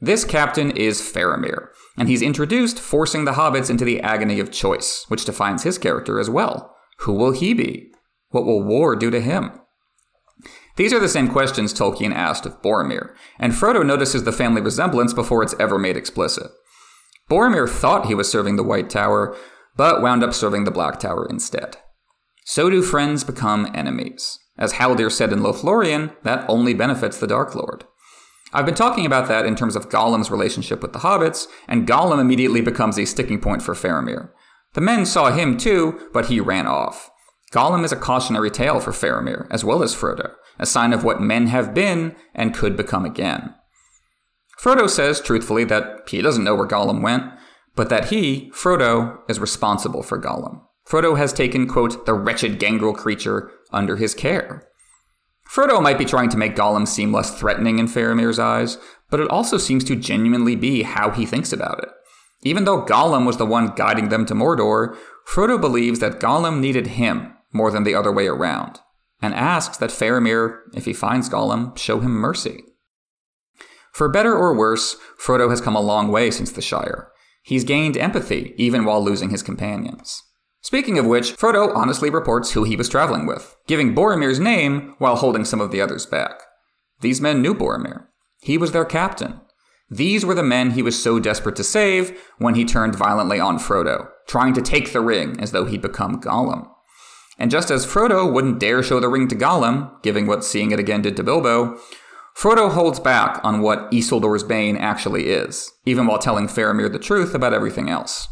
This 0.00 0.24
captain 0.24 0.70
is 0.72 1.00
Faramir, 1.00 1.68
and 1.96 2.08
he's 2.08 2.22
introduced 2.22 2.80
forcing 2.80 3.24
the 3.24 3.32
hobbits 3.32 3.70
into 3.70 3.84
the 3.84 4.00
agony 4.00 4.40
of 4.40 4.50
choice, 4.50 5.04
which 5.08 5.24
defines 5.24 5.62
his 5.62 5.78
character 5.78 6.18
as 6.18 6.28
well. 6.28 6.74
Who 7.00 7.12
will 7.12 7.32
he 7.32 7.54
be? 7.54 7.92
What 8.30 8.46
will 8.46 8.62
war 8.62 8.96
do 8.96 9.10
to 9.10 9.20
him? 9.20 9.52
These 10.76 10.92
are 10.92 11.00
the 11.00 11.08
same 11.08 11.28
questions 11.28 11.74
Tolkien 11.74 12.14
asked 12.14 12.46
of 12.46 12.60
Boromir, 12.62 13.14
and 13.38 13.52
Frodo 13.52 13.84
notices 13.84 14.24
the 14.24 14.32
family 14.32 14.60
resemblance 14.60 15.12
before 15.12 15.42
it's 15.42 15.54
ever 15.58 15.78
made 15.78 15.96
explicit. 15.96 16.50
Boromir 17.30 17.68
thought 17.68 18.06
he 18.06 18.14
was 18.14 18.30
serving 18.30 18.56
the 18.56 18.64
White 18.64 18.90
Tower, 18.90 19.36
but 19.76 20.02
wound 20.02 20.24
up 20.24 20.34
serving 20.34 20.64
the 20.64 20.70
Black 20.70 20.98
Tower 20.98 21.26
instead. 21.28 21.76
So 22.44 22.70
do 22.70 22.82
friends 22.82 23.22
become 23.24 23.70
enemies. 23.74 24.38
As 24.58 24.74
Haldir 24.74 25.10
said 25.10 25.32
in 25.32 25.40
Lothlorien, 25.40 26.14
that 26.22 26.44
only 26.48 26.74
benefits 26.74 27.18
the 27.18 27.26
Dark 27.26 27.54
Lord. 27.54 27.84
I've 28.52 28.66
been 28.66 28.74
talking 28.74 29.06
about 29.06 29.28
that 29.28 29.46
in 29.46 29.54
terms 29.54 29.76
of 29.76 29.88
Gollum's 29.88 30.30
relationship 30.30 30.82
with 30.82 30.92
the 30.92 30.98
hobbits, 30.98 31.46
and 31.68 31.86
Gollum 31.86 32.20
immediately 32.20 32.60
becomes 32.60 32.98
a 32.98 33.04
sticking 33.04 33.40
point 33.40 33.62
for 33.62 33.74
Faramir. 33.74 34.30
The 34.74 34.80
men 34.80 35.06
saw 35.06 35.30
him 35.30 35.56
too, 35.56 36.08
but 36.12 36.26
he 36.26 36.40
ran 36.40 36.66
off. 36.66 37.10
Gollum 37.52 37.84
is 37.84 37.92
a 37.92 37.96
cautionary 37.96 38.50
tale 38.50 38.80
for 38.80 38.92
Faramir, 38.92 39.46
as 39.50 39.64
well 39.64 39.82
as 39.82 39.94
Frodo, 39.94 40.34
a 40.60 40.66
sign 40.66 40.92
of 40.92 41.02
what 41.02 41.20
men 41.20 41.48
have 41.48 41.74
been 41.74 42.14
and 42.34 42.54
could 42.54 42.76
become 42.76 43.04
again. 43.04 43.54
Frodo 44.62 44.88
says, 44.88 45.20
truthfully, 45.20 45.64
that 45.64 46.08
he 46.08 46.22
doesn't 46.22 46.44
know 46.44 46.54
where 46.54 46.68
Gollum 46.68 47.02
went, 47.02 47.24
but 47.74 47.88
that 47.88 48.10
he, 48.10 48.50
Frodo, 48.54 49.18
is 49.28 49.40
responsible 49.40 50.02
for 50.02 50.20
Gollum. 50.20 50.60
Frodo 50.86 51.16
has 51.16 51.32
taken, 51.32 51.66
quote, 51.66 52.04
the 52.04 52.14
wretched 52.14 52.58
gangrel 52.58 52.92
creature 52.92 53.50
under 53.72 53.96
his 53.96 54.14
care. 54.14 54.68
Frodo 55.50 55.82
might 55.82 55.98
be 55.98 56.04
trying 56.04 56.28
to 56.28 56.36
make 56.36 56.54
Gollum 56.54 56.86
seem 56.86 57.12
less 57.12 57.36
threatening 57.36 57.78
in 57.78 57.86
Faramir's 57.86 58.38
eyes, 58.38 58.76
but 59.08 59.18
it 59.18 59.30
also 59.30 59.56
seems 59.56 59.82
to 59.84 59.96
genuinely 59.96 60.54
be 60.54 60.82
how 60.82 61.10
he 61.10 61.26
thinks 61.26 61.52
about 61.52 61.82
it. 61.82 61.88
Even 62.42 62.64
though 62.64 62.84
Gollum 62.84 63.26
was 63.26 63.36
the 63.38 63.46
one 63.46 63.74
guiding 63.74 64.10
them 64.10 64.26
to 64.26 64.34
Mordor, 64.34 64.96
Frodo 65.26 65.60
believes 65.60 66.00
that 66.00 66.20
Gollum 66.20 66.60
needed 66.60 66.88
him 66.88 67.34
more 67.52 67.70
than 67.70 67.84
the 67.84 67.94
other 67.94 68.12
way 68.12 68.26
around, 68.26 68.78
and 69.22 69.34
asks 69.34 69.76
that 69.78 69.90
Faramir, 69.90 70.60
if 70.74 70.84
he 70.84 70.92
finds 70.92 71.28
Gollum, 71.28 71.76
show 71.76 72.00
him 72.00 72.12
mercy. 72.12 72.62
For 73.92 74.08
better 74.08 74.34
or 74.36 74.56
worse, 74.56 74.96
Frodo 75.22 75.50
has 75.50 75.60
come 75.60 75.76
a 75.76 75.80
long 75.80 76.10
way 76.10 76.30
since 76.30 76.52
the 76.52 76.62
Shire. 76.62 77.10
He's 77.42 77.64
gained 77.64 77.96
empathy, 77.96 78.54
even 78.56 78.84
while 78.84 79.02
losing 79.02 79.30
his 79.30 79.42
companions. 79.42 80.22
Speaking 80.62 80.98
of 80.98 81.06
which, 81.06 81.36
Frodo 81.36 81.74
honestly 81.74 82.10
reports 82.10 82.52
who 82.52 82.64
he 82.64 82.76
was 82.76 82.88
traveling 82.88 83.26
with, 83.26 83.56
giving 83.66 83.94
Boromir's 83.94 84.38
name 84.38 84.94
while 84.98 85.16
holding 85.16 85.44
some 85.44 85.60
of 85.60 85.70
the 85.70 85.80
others 85.80 86.06
back. 86.06 86.42
These 87.00 87.20
men 87.20 87.40
knew 87.40 87.54
Boromir. 87.54 88.06
He 88.42 88.58
was 88.58 88.72
their 88.72 88.84
captain. 88.84 89.40
These 89.90 90.24
were 90.24 90.34
the 90.34 90.42
men 90.42 90.72
he 90.72 90.82
was 90.82 91.02
so 91.02 91.18
desperate 91.18 91.56
to 91.56 91.64
save 91.64 92.18
when 92.38 92.54
he 92.54 92.64
turned 92.64 92.94
violently 92.94 93.40
on 93.40 93.58
Frodo, 93.58 94.08
trying 94.28 94.52
to 94.54 94.62
take 94.62 94.92
the 94.92 95.00
ring 95.00 95.40
as 95.40 95.52
though 95.52 95.64
he'd 95.64 95.82
become 95.82 96.20
Gollum. 96.20 96.68
And 97.40 97.50
just 97.50 97.70
as 97.70 97.86
Frodo 97.86 98.30
wouldn't 98.30 98.60
dare 98.60 98.82
show 98.82 99.00
the 99.00 99.08
ring 99.08 99.26
to 99.28 99.34
Gollum, 99.34 99.90
giving 100.02 100.26
what 100.26 100.44
seeing 100.44 100.72
it 100.72 100.78
again 100.78 101.00
did 101.00 101.16
to 101.16 101.24
Bilbo, 101.24 101.78
Frodo 102.36 102.70
holds 102.70 103.00
back 103.00 103.42
on 103.42 103.62
what 103.62 103.90
Isildur's 103.90 104.44
Bane 104.44 104.76
actually 104.76 105.28
is, 105.28 105.72
even 105.86 106.06
while 106.06 106.18
telling 106.18 106.46
Faramir 106.46 106.92
the 106.92 106.98
truth 106.98 107.34
about 107.34 107.54
everything 107.54 107.88
else. 107.88 108.28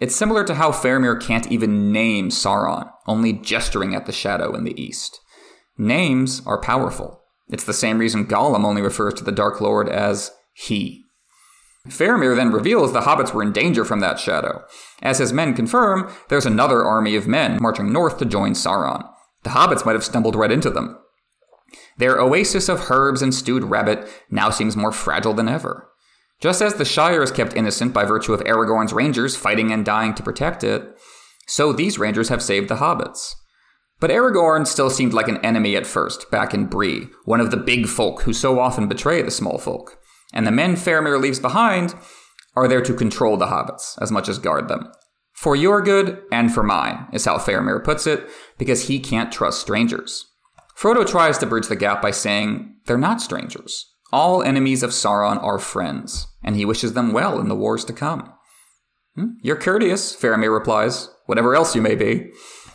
It's 0.00 0.16
similar 0.16 0.44
to 0.44 0.54
how 0.54 0.70
Faramir 0.70 1.20
can't 1.20 1.50
even 1.52 1.92
name 1.92 2.30
Sauron, 2.30 2.90
only 3.06 3.34
gesturing 3.34 3.94
at 3.94 4.06
the 4.06 4.12
shadow 4.12 4.54
in 4.54 4.64
the 4.64 4.80
east. 4.80 5.20
Names 5.76 6.40
are 6.46 6.60
powerful. 6.60 7.20
It's 7.50 7.64
the 7.64 7.74
same 7.74 7.98
reason 7.98 8.26
Gollum 8.26 8.64
only 8.64 8.80
refers 8.80 9.14
to 9.14 9.24
the 9.24 9.32
Dark 9.32 9.60
Lord 9.60 9.90
as 9.90 10.30
he. 10.54 11.04
Faramir 11.88 12.36
then 12.36 12.52
reveals 12.52 12.92
the 12.92 13.00
hobbits 13.00 13.32
were 13.32 13.42
in 13.42 13.52
danger 13.52 13.84
from 13.84 14.00
that 14.00 14.18
shadow. 14.18 14.64
As 15.02 15.18
his 15.18 15.32
men 15.32 15.54
confirm, 15.54 16.10
there's 16.28 16.46
another 16.46 16.84
army 16.84 17.16
of 17.16 17.26
men 17.26 17.58
marching 17.60 17.92
north 17.92 18.18
to 18.18 18.24
join 18.24 18.52
Sauron. 18.52 19.08
The 19.42 19.50
hobbits 19.50 19.84
might 19.84 19.94
have 19.94 20.04
stumbled 20.04 20.36
right 20.36 20.50
into 20.50 20.70
them. 20.70 20.98
Their 21.96 22.20
oasis 22.20 22.68
of 22.68 22.90
herbs 22.90 23.22
and 23.22 23.34
stewed 23.34 23.64
rabbit 23.64 24.08
now 24.30 24.50
seems 24.50 24.76
more 24.76 24.92
fragile 24.92 25.34
than 25.34 25.48
ever. 25.48 25.88
Just 26.40 26.62
as 26.62 26.74
the 26.74 26.84
Shire 26.84 27.22
is 27.22 27.32
kept 27.32 27.56
innocent 27.56 27.92
by 27.92 28.04
virtue 28.04 28.32
of 28.32 28.40
Aragorn's 28.40 28.92
rangers 28.92 29.36
fighting 29.36 29.72
and 29.72 29.84
dying 29.84 30.14
to 30.14 30.22
protect 30.22 30.62
it, 30.62 30.96
so 31.46 31.72
these 31.72 31.98
rangers 31.98 32.28
have 32.28 32.42
saved 32.42 32.68
the 32.68 32.76
hobbits. 32.76 33.34
But 34.00 34.10
Aragorn 34.10 34.66
still 34.66 34.90
seemed 34.90 35.12
like 35.12 35.26
an 35.26 35.44
enemy 35.44 35.74
at 35.74 35.86
first, 35.86 36.30
back 36.30 36.54
in 36.54 36.66
Bree, 36.66 37.08
one 37.24 37.40
of 37.40 37.50
the 37.50 37.56
big 37.56 37.88
folk 37.88 38.22
who 38.22 38.32
so 38.32 38.60
often 38.60 38.86
betray 38.86 39.22
the 39.22 39.30
small 39.32 39.58
folk 39.58 39.98
and 40.32 40.46
the 40.46 40.52
men 40.52 40.74
Faramir 40.74 41.20
leaves 41.20 41.40
behind 41.40 41.94
are 42.56 42.68
there 42.68 42.82
to 42.82 42.94
control 42.94 43.36
the 43.36 43.46
hobbits 43.46 43.96
as 44.00 44.10
much 44.10 44.28
as 44.28 44.38
guard 44.38 44.68
them. 44.68 44.90
For 45.32 45.54
your 45.54 45.80
good 45.80 46.20
and 46.32 46.52
for 46.52 46.64
mine, 46.64 47.06
is 47.12 47.24
how 47.24 47.38
Faramir 47.38 47.84
puts 47.84 48.06
it, 48.08 48.28
because 48.58 48.88
he 48.88 48.98
can't 48.98 49.30
trust 49.30 49.60
strangers. 49.60 50.26
Frodo 50.76 51.06
tries 51.06 51.38
to 51.38 51.46
bridge 51.46 51.68
the 51.68 51.76
gap 51.76 52.02
by 52.02 52.10
saying 52.10 52.74
they're 52.86 52.98
not 52.98 53.20
strangers. 53.20 53.86
All 54.12 54.42
enemies 54.42 54.82
of 54.82 54.90
Sauron 54.90 55.40
are 55.42 55.58
friends, 55.58 56.26
and 56.42 56.56
he 56.56 56.64
wishes 56.64 56.94
them 56.94 57.12
well 57.12 57.38
in 57.38 57.48
the 57.48 57.54
wars 57.54 57.84
to 57.84 57.92
come. 57.92 58.32
Hmm? 59.14 59.26
You're 59.42 59.56
courteous, 59.56 60.16
Faramir 60.16 60.52
replies, 60.52 61.08
whatever 61.26 61.54
else 61.54 61.76
you 61.76 61.82
may 61.82 61.94
be. 61.94 62.32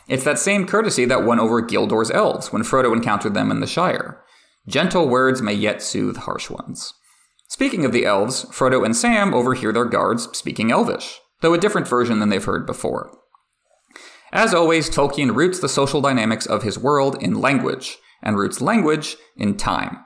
It's 0.08 0.24
that 0.24 0.40
same 0.40 0.68
courtesy 0.68 1.06
that 1.06 1.24
won 1.24 1.40
over 1.40 1.62
Gildor's 1.62 2.12
elves 2.12 2.54
when 2.54 2.64
Frodo 2.64 2.94
encountered 2.94 3.34
them 3.34 3.52
in 3.52 3.62
the 3.62 3.68
Shire. 3.68 4.22
Gentle 4.68 5.10
words 5.10 5.42
may 5.42 5.54
yet 5.54 5.82
soothe 5.82 6.18
harsh 6.18 6.50
ones. 6.50 6.94
Speaking 7.54 7.86
of 7.86 7.92
the 7.92 8.04
elves, 8.04 8.46
Frodo 8.46 8.84
and 8.84 8.96
Sam 8.96 9.32
overhear 9.32 9.72
their 9.72 9.86
guards 9.86 10.28
speaking 10.36 10.72
Elvish, 10.72 11.20
though 11.42 11.54
a 11.54 11.60
different 11.60 11.88
version 11.88 12.18
than 12.18 12.30
they've 12.30 12.44
heard 12.44 12.66
before. 12.66 13.16
As 14.32 14.56
always, 14.56 14.90
Tolkien 14.90 15.36
roots 15.36 15.60
the 15.60 15.70
social 15.70 16.02
dynamics 16.02 16.48
of 16.48 16.64
his 16.64 16.80
world 16.80 17.22
in 17.22 17.40
language, 17.40 18.00
and 18.24 18.40
roots 18.40 18.60
language 18.60 19.18
in 19.38 19.56
time. 19.56 20.04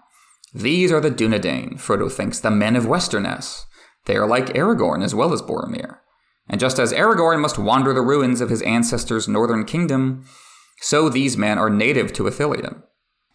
These 0.53 0.91
are 0.91 0.99
the 0.99 1.09
Dunedain, 1.09 1.75
Frodo 1.75 2.11
thinks, 2.11 2.37
the 2.37 2.51
men 2.51 2.75
of 2.75 2.85
Westernesse. 2.85 3.65
They 4.07 4.17
are 4.17 4.27
like 4.27 4.47
Aragorn 4.47 5.01
as 5.01 5.15
well 5.15 5.31
as 5.31 5.41
Boromir. 5.41 5.99
And 6.49 6.59
just 6.59 6.79
as 6.79 6.91
Aragorn 6.91 7.39
must 7.39 7.57
wander 7.57 7.93
the 7.93 8.01
ruins 8.01 8.41
of 8.41 8.49
his 8.49 8.61
ancestors' 8.63 9.29
northern 9.29 9.63
kingdom, 9.63 10.25
so 10.81 11.07
these 11.07 11.37
men 11.37 11.57
are 11.57 11.69
native 11.69 12.11
to 12.11 12.23
Ithilien. 12.23 12.83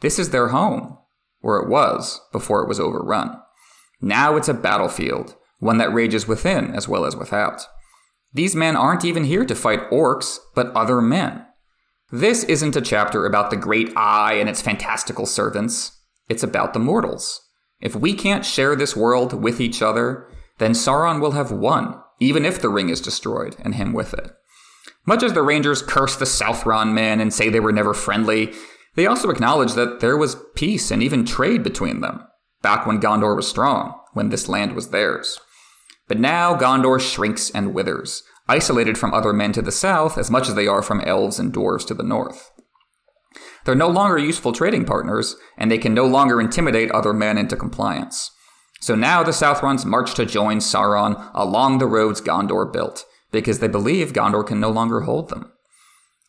This 0.01 0.19
is 0.19 0.29
their 0.29 0.49
home, 0.49 0.99
or 1.41 1.63
it 1.63 1.71
was 1.71 2.21
before 2.31 2.63
it 2.63 2.69
was 2.69 2.79
overrun. 2.79 3.39
Now 4.03 4.37
it's 4.37 4.49
a 4.49 4.55
battlefield, 4.55 5.37
one 5.61 5.79
that 5.79 5.95
rages 5.95 6.27
within 6.27 6.75
as 6.75 6.89
well 6.89 7.05
as 7.05 7.17
without. 7.17 7.63
These 8.35 8.57
men 8.57 8.77
aren't 8.77 9.05
even 9.05 9.25
here 9.25 9.45
to 9.45 9.55
fight 9.55 9.89
orcs, 9.91 10.39
but 10.55 10.73
other 10.75 11.01
men. 11.01 11.47
This 12.11 12.45
isn't 12.45 12.77
a 12.77 12.81
chapter 12.81 13.25
about 13.25 13.51
the 13.51 13.57
great 13.57 13.97
eye 13.97 14.35
and 14.35 14.49
its 14.49 14.61
fantastical 14.61 15.25
servants. 15.25 15.99
It's 16.29 16.43
about 16.43 16.75
the 16.75 16.81
mortals. 16.81 17.41
If 17.81 17.95
we 17.95 18.15
can't 18.15 18.45
share 18.45 18.75
this 18.75 18.97
world 18.97 19.33
with 19.33 19.61
each 19.61 19.81
other, 19.81 20.29
then 20.59 20.73
Sauron 20.73 21.21
will 21.21 21.33
have 21.33 21.51
won, 21.51 22.01
even 22.21 22.45
if 22.45 22.61
the 22.61 22.69
ring 22.69 22.89
is 22.89 23.01
destroyed 23.01 23.57
and 23.61 23.77
him 23.77 23.93
with 23.93 24.15
it. 24.15 24.33
Much 25.07 25.23
as 25.23 25.33
the 25.33 25.43
Rangers 25.43 25.83
curse 25.83 26.17
the 26.17 26.27
Southron 26.27 26.95
men 26.95 27.21
and 27.21 27.33
say 27.33 27.49
they 27.49 27.61
were 27.61 27.73
never 27.73 27.95
friendly, 27.95 28.53
they 28.95 29.07
also 29.07 29.31
acknowledge 29.31 29.73
that 29.75 30.01
there 30.01 30.17
was 30.17 30.37
peace 30.55 30.91
and 30.91 31.03
even 31.03 31.25
trade 31.25 31.63
between 31.63 32.01
them, 32.01 32.25
back 32.63 32.87
when 32.87 33.01
Gondor 33.01 33.37
was 33.37 33.49
strong, 33.49 33.99
when 34.13 34.31
this 34.31 34.49
land 34.49 34.75
was 34.75 34.91
theirs. 34.91 35.41
But 36.09 36.19
now 36.19 36.57
Gondor 36.57 37.01
shrinks 37.01 37.51
and 37.51 37.75
withers, 37.75 38.23
isolated 38.49 38.99
from 38.99 39.15
other 39.15 39.33
men 39.33 39.53
to 39.53 39.63
the 39.63 39.73
south 39.73 40.19
as 40.19 40.31
much 40.31 40.49
as 40.49 40.55
they 40.55 40.67
are 40.67 40.83
from 40.83 41.01
elves 41.03 41.39
and 41.39 41.53
dwarves 41.53 41.87
to 41.89 41.95
the 41.95 42.03
north. 42.03 42.51
They're 43.65 43.75
no 43.75 43.89
longer 43.89 44.19
useful 44.19 44.53
trading 44.53 44.85
partners, 44.85 45.37
and 45.57 45.71
they 45.71 45.79
can 45.79 45.95
no 45.95 46.07
longer 46.07 46.41
intimidate 46.41 46.91
other 46.91 47.13
men 47.13 47.39
into 47.39 47.57
compliance. 47.57 48.31
So 48.81 48.95
now 48.95 49.23
the 49.23 49.31
Southrons 49.31 49.85
march 49.85 50.15
to 50.15 50.27
join 50.27 50.59
Sauron 50.59 51.31
along 51.35 51.79
the 51.79 51.87
roads 51.87 52.21
Gondor 52.21 52.73
built, 52.73 53.05
because 53.31 53.61
they 53.61 53.69
believe 53.69 54.13
Gondor 54.13 54.47
can 54.47 54.59
no 54.59 54.71
longer 54.71 55.03
hold 55.03 55.29
them. 55.29 55.53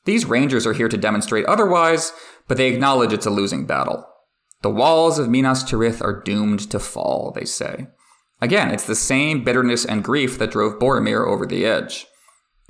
These 0.06 0.26
rangers 0.26 0.68
are 0.68 0.74
here 0.74 0.90
to 0.90 0.98
demonstrate 0.98 1.46
otherwise, 1.46 2.14
but 2.48 2.58
they 2.58 2.72
acknowledge 2.72 3.12
it's 3.12 3.26
a 3.26 3.32
losing 3.32 3.66
battle. 3.66 4.06
The 4.64 4.70
walls 4.70 5.20
of 5.20 5.30
Minas 5.30 5.64
Tirith 5.64 6.02
are 6.02 6.22
doomed 6.24 6.72
to 6.72 6.80
fall, 6.80 7.32
they 7.36 7.44
say. 7.44 7.88
Again, 8.42 8.72
it's 8.72 8.88
the 8.88 8.96
same 8.96 9.44
bitterness 9.44 9.86
and 9.86 10.04
grief 10.04 10.40
that 10.40 10.52
drove 10.52 10.80
Boromir 10.80 11.28
over 11.28 11.46
the 11.46 11.66
edge. 11.66 12.08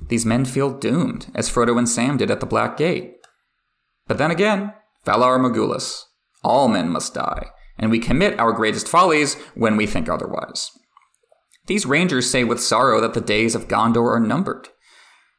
These 0.08 0.26
men 0.26 0.44
feel 0.44 0.76
doomed, 0.76 1.30
as 1.36 1.48
Frodo 1.48 1.78
and 1.78 1.88
Sam 1.88 2.16
did 2.16 2.32
at 2.32 2.40
the 2.40 2.46
Black 2.46 2.76
Gate. 2.76 3.14
But 4.08 4.18
then 4.18 4.32
again, 4.32 4.74
Valar 5.06 5.38
Morghulis. 5.38 6.02
All 6.42 6.66
men 6.66 6.88
must 6.88 7.14
die, 7.14 7.46
and 7.78 7.92
we 7.92 8.00
commit 8.00 8.38
our 8.40 8.52
greatest 8.52 8.88
follies 8.88 9.34
when 9.54 9.76
we 9.76 9.86
think 9.86 10.08
otherwise. 10.08 10.72
These 11.66 11.86
rangers 11.86 12.28
say 12.28 12.42
with 12.42 12.60
sorrow 12.60 13.00
that 13.00 13.14
the 13.14 13.20
days 13.20 13.54
of 13.54 13.68
Gondor 13.68 14.10
are 14.10 14.20
numbered. 14.20 14.68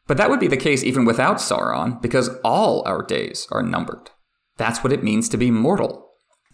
But 0.07 0.15
that 0.17 0.29
would 0.29 0.39
be 0.39 0.47
the 0.47 0.57
case 0.57 0.83
even 0.83 1.03
without 1.03 1.37
Sauron, 1.37 2.01
because 2.01 2.29
all 2.45 2.81
our 2.87 3.03
days 3.03 3.45
are 3.51 3.61
numbered. 3.61 4.09
That's 4.55 4.83
what 4.83 4.93
it 4.93 5.03
means 5.03 5.27
to 5.29 5.37
be 5.37 5.51
mortal. 5.51 6.04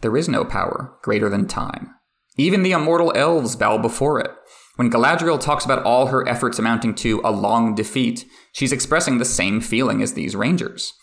There 0.02 0.18
is 0.18 0.28
no 0.28 0.44
power 0.44 0.98
greater 1.04 1.30
than 1.30 1.48
time. 1.48 1.96
Even 2.38 2.64
the 2.64 2.72
immortal 2.72 3.12
elves 3.16 3.56
bow 3.56 3.78
before 3.78 4.20
it. 4.20 4.32
When 4.76 4.90
Galadriel 4.90 5.40
talks 5.40 5.66
about 5.66 5.84
all 5.84 6.08
her 6.08 6.28
efforts 6.28 6.58
amounting 6.58 6.96
to 6.96 7.22
a 7.24 7.32
long 7.32 7.76
defeat, 7.76 8.26
she's 8.54 8.72
expressing 8.72 9.18
the 9.18 9.26
same 9.26 9.62
feeling 9.62 10.02
as 10.02 10.14
these 10.14 10.36
rangers. 10.36 10.94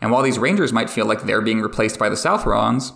And 0.00 0.10
while 0.10 0.22
these 0.22 0.38
rangers 0.38 0.72
might 0.72 0.90
feel 0.90 1.06
like 1.06 1.22
they're 1.22 1.42
being 1.42 1.60
replaced 1.60 1.98
by 1.98 2.08
the 2.08 2.16
Southrons, 2.16 2.92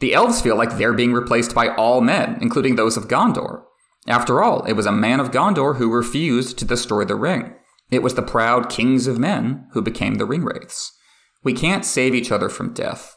the 0.00 0.14
elves 0.14 0.40
feel 0.40 0.56
like 0.56 0.76
they're 0.76 0.92
being 0.92 1.12
replaced 1.12 1.54
by 1.54 1.68
all 1.68 2.00
men, 2.00 2.38
including 2.40 2.76
those 2.76 2.96
of 2.96 3.08
Gondor. 3.08 3.62
After 4.08 4.42
all, 4.42 4.64
it 4.64 4.74
was 4.74 4.86
a 4.86 4.92
man 4.92 5.20
of 5.20 5.30
Gondor 5.30 5.76
who 5.76 5.92
refused 5.92 6.58
to 6.58 6.64
destroy 6.64 7.04
the 7.04 7.16
ring. 7.16 7.54
It 7.90 8.02
was 8.02 8.14
the 8.14 8.22
proud 8.22 8.68
kings 8.68 9.06
of 9.06 9.18
men 9.18 9.66
who 9.72 9.82
became 9.82 10.14
the 10.14 10.26
ringwraiths. 10.26 10.90
We 11.42 11.52
can't 11.52 11.84
save 11.84 12.14
each 12.14 12.32
other 12.32 12.48
from 12.48 12.74
death. 12.74 13.15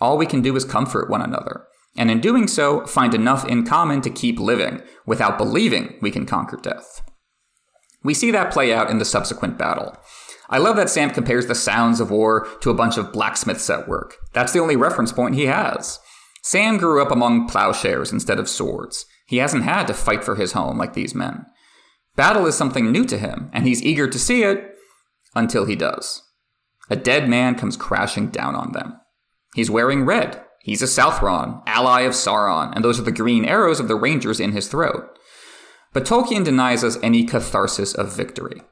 All 0.00 0.16
we 0.16 0.26
can 0.26 0.42
do 0.42 0.54
is 0.56 0.64
comfort 0.64 1.10
one 1.10 1.22
another 1.22 1.68
and 1.98 2.12
in 2.12 2.20
doing 2.20 2.46
so, 2.46 2.86
find 2.86 3.12
enough 3.12 3.44
in 3.46 3.66
common 3.66 4.00
to 4.02 4.10
keep 4.10 4.38
living 4.38 4.82
without 5.04 5.36
believing 5.36 5.96
we 6.00 6.12
can 6.12 6.26
conquer 6.26 6.56
death. 6.56 7.02
We 8.04 8.14
see 8.14 8.30
that 8.30 8.52
play 8.52 8.72
out 8.72 8.88
in 8.88 8.98
the 8.98 9.04
subsequent 9.04 9.58
battle. 9.58 9.96
I 10.48 10.58
love 10.58 10.76
that 10.76 10.88
Sam 10.88 11.10
compares 11.10 11.46
the 11.46 11.56
sounds 11.56 11.98
of 12.00 12.12
war 12.12 12.46
to 12.60 12.70
a 12.70 12.74
bunch 12.74 12.96
of 12.96 13.12
blacksmiths 13.12 13.68
at 13.68 13.88
work. 13.88 14.16
That's 14.32 14.52
the 14.52 14.60
only 14.60 14.76
reference 14.76 15.12
point 15.12 15.34
he 15.34 15.46
has. 15.46 15.98
Sam 16.42 16.78
grew 16.78 17.02
up 17.02 17.10
among 17.10 17.48
plowshares 17.48 18.12
instead 18.12 18.38
of 18.38 18.48
swords. 18.48 19.04
He 19.26 19.38
hasn't 19.38 19.64
had 19.64 19.88
to 19.88 19.94
fight 19.94 20.22
for 20.22 20.36
his 20.36 20.52
home 20.52 20.78
like 20.78 20.94
these 20.94 21.16
men. 21.16 21.46
Battle 22.14 22.46
is 22.46 22.54
something 22.54 22.92
new 22.92 23.04
to 23.06 23.18
him, 23.18 23.50
and 23.52 23.66
he's 23.66 23.82
eager 23.82 24.08
to 24.08 24.18
see 24.18 24.44
it 24.44 24.76
until 25.34 25.66
he 25.66 25.74
does. 25.74 26.22
A 26.88 26.96
dead 26.96 27.28
man 27.28 27.56
comes 27.56 27.76
crashing 27.76 28.28
down 28.28 28.54
on 28.54 28.72
them. 28.72 28.97
He's 29.58 29.68
wearing 29.68 30.04
red, 30.04 30.40
He's 30.60 30.82
a 30.82 30.86
Southron, 30.86 31.62
ally 31.66 32.02
of 32.02 32.12
Sauron, 32.12 32.72
and 32.76 32.84
those 32.84 33.00
are 33.00 33.02
the 33.02 33.10
green 33.10 33.44
arrows 33.44 33.80
of 33.80 33.88
the 33.88 33.96
Rangers 33.96 34.38
in 34.38 34.52
his 34.52 34.68
throat. 34.68 35.18
But 35.92 36.04
Tolkien 36.04 36.44
denies 36.44 36.84
us 36.84 36.96
any 37.02 37.24
catharsis 37.24 37.92
of 37.92 38.14
victory. 38.14 38.62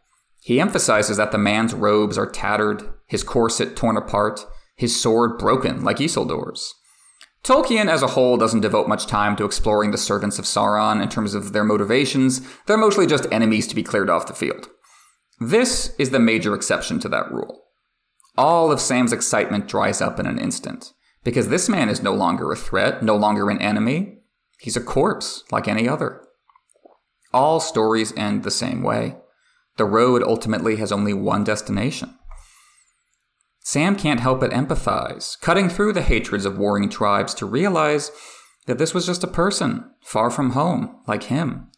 He 0.40 0.60
emphasizes 0.60 1.16
that 1.16 1.32
the 1.32 1.38
man's 1.38 1.74
robes 1.74 2.16
are 2.16 2.30
tattered, 2.30 2.88
his 3.08 3.24
corset 3.24 3.74
torn 3.74 3.96
apart, 3.96 4.46
his 4.76 4.94
sword 4.94 5.38
broken 5.38 5.82
like 5.82 5.96
Isildur's. 5.96 6.72
Tolkien 7.42 7.88
as 7.88 8.02
a 8.02 8.08
whole 8.08 8.36
doesn't 8.36 8.60
devote 8.60 8.86
much 8.86 9.06
time 9.06 9.34
to 9.34 9.44
exploring 9.44 9.90
the 9.90 9.98
servants 9.98 10.38
of 10.38 10.44
Sauron 10.44 11.02
in 11.02 11.08
terms 11.08 11.34
of 11.34 11.52
their 11.52 11.64
motivations. 11.64 12.42
They're 12.66 12.76
mostly 12.76 13.08
just 13.08 13.26
enemies 13.32 13.66
to 13.66 13.74
be 13.74 13.82
cleared 13.82 14.08
off 14.08 14.28
the 14.28 14.34
field. 14.34 14.68
This 15.40 15.96
is 15.98 16.10
the 16.10 16.20
major 16.20 16.54
exception 16.54 17.00
to 17.00 17.08
that 17.08 17.32
rule. 17.32 17.65
All 18.36 18.70
of 18.70 18.80
Sam's 18.80 19.12
excitement 19.12 19.66
dries 19.66 20.00
up 20.00 20.20
in 20.20 20.26
an 20.26 20.38
instant. 20.38 20.92
Because 21.24 21.48
this 21.48 21.68
man 21.68 21.88
is 21.88 22.02
no 22.02 22.14
longer 22.14 22.52
a 22.52 22.56
threat, 22.56 23.02
no 23.02 23.16
longer 23.16 23.50
an 23.50 23.60
enemy. 23.60 24.18
He's 24.60 24.76
a 24.76 24.80
corpse, 24.80 25.42
like 25.50 25.66
any 25.66 25.88
other. 25.88 26.22
All 27.32 27.58
stories 27.60 28.12
end 28.16 28.42
the 28.44 28.50
same 28.50 28.82
way. 28.82 29.16
The 29.76 29.84
road 29.84 30.22
ultimately 30.22 30.76
has 30.76 30.92
only 30.92 31.12
one 31.12 31.44
destination. 31.44 32.16
Sam 33.60 33.96
can't 33.96 34.20
help 34.20 34.40
but 34.40 34.52
empathize, 34.52 35.38
cutting 35.40 35.68
through 35.68 35.92
the 35.92 36.02
hatreds 36.02 36.44
of 36.44 36.56
warring 36.56 36.88
tribes 36.88 37.34
to 37.34 37.46
realize 37.46 38.12
that 38.66 38.78
this 38.78 38.94
was 38.94 39.06
just 39.06 39.24
a 39.24 39.28
person, 39.28 39.90
far 40.02 40.30
from 40.30 40.50
home, 40.50 41.02
like 41.08 41.24
him. 41.24 41.72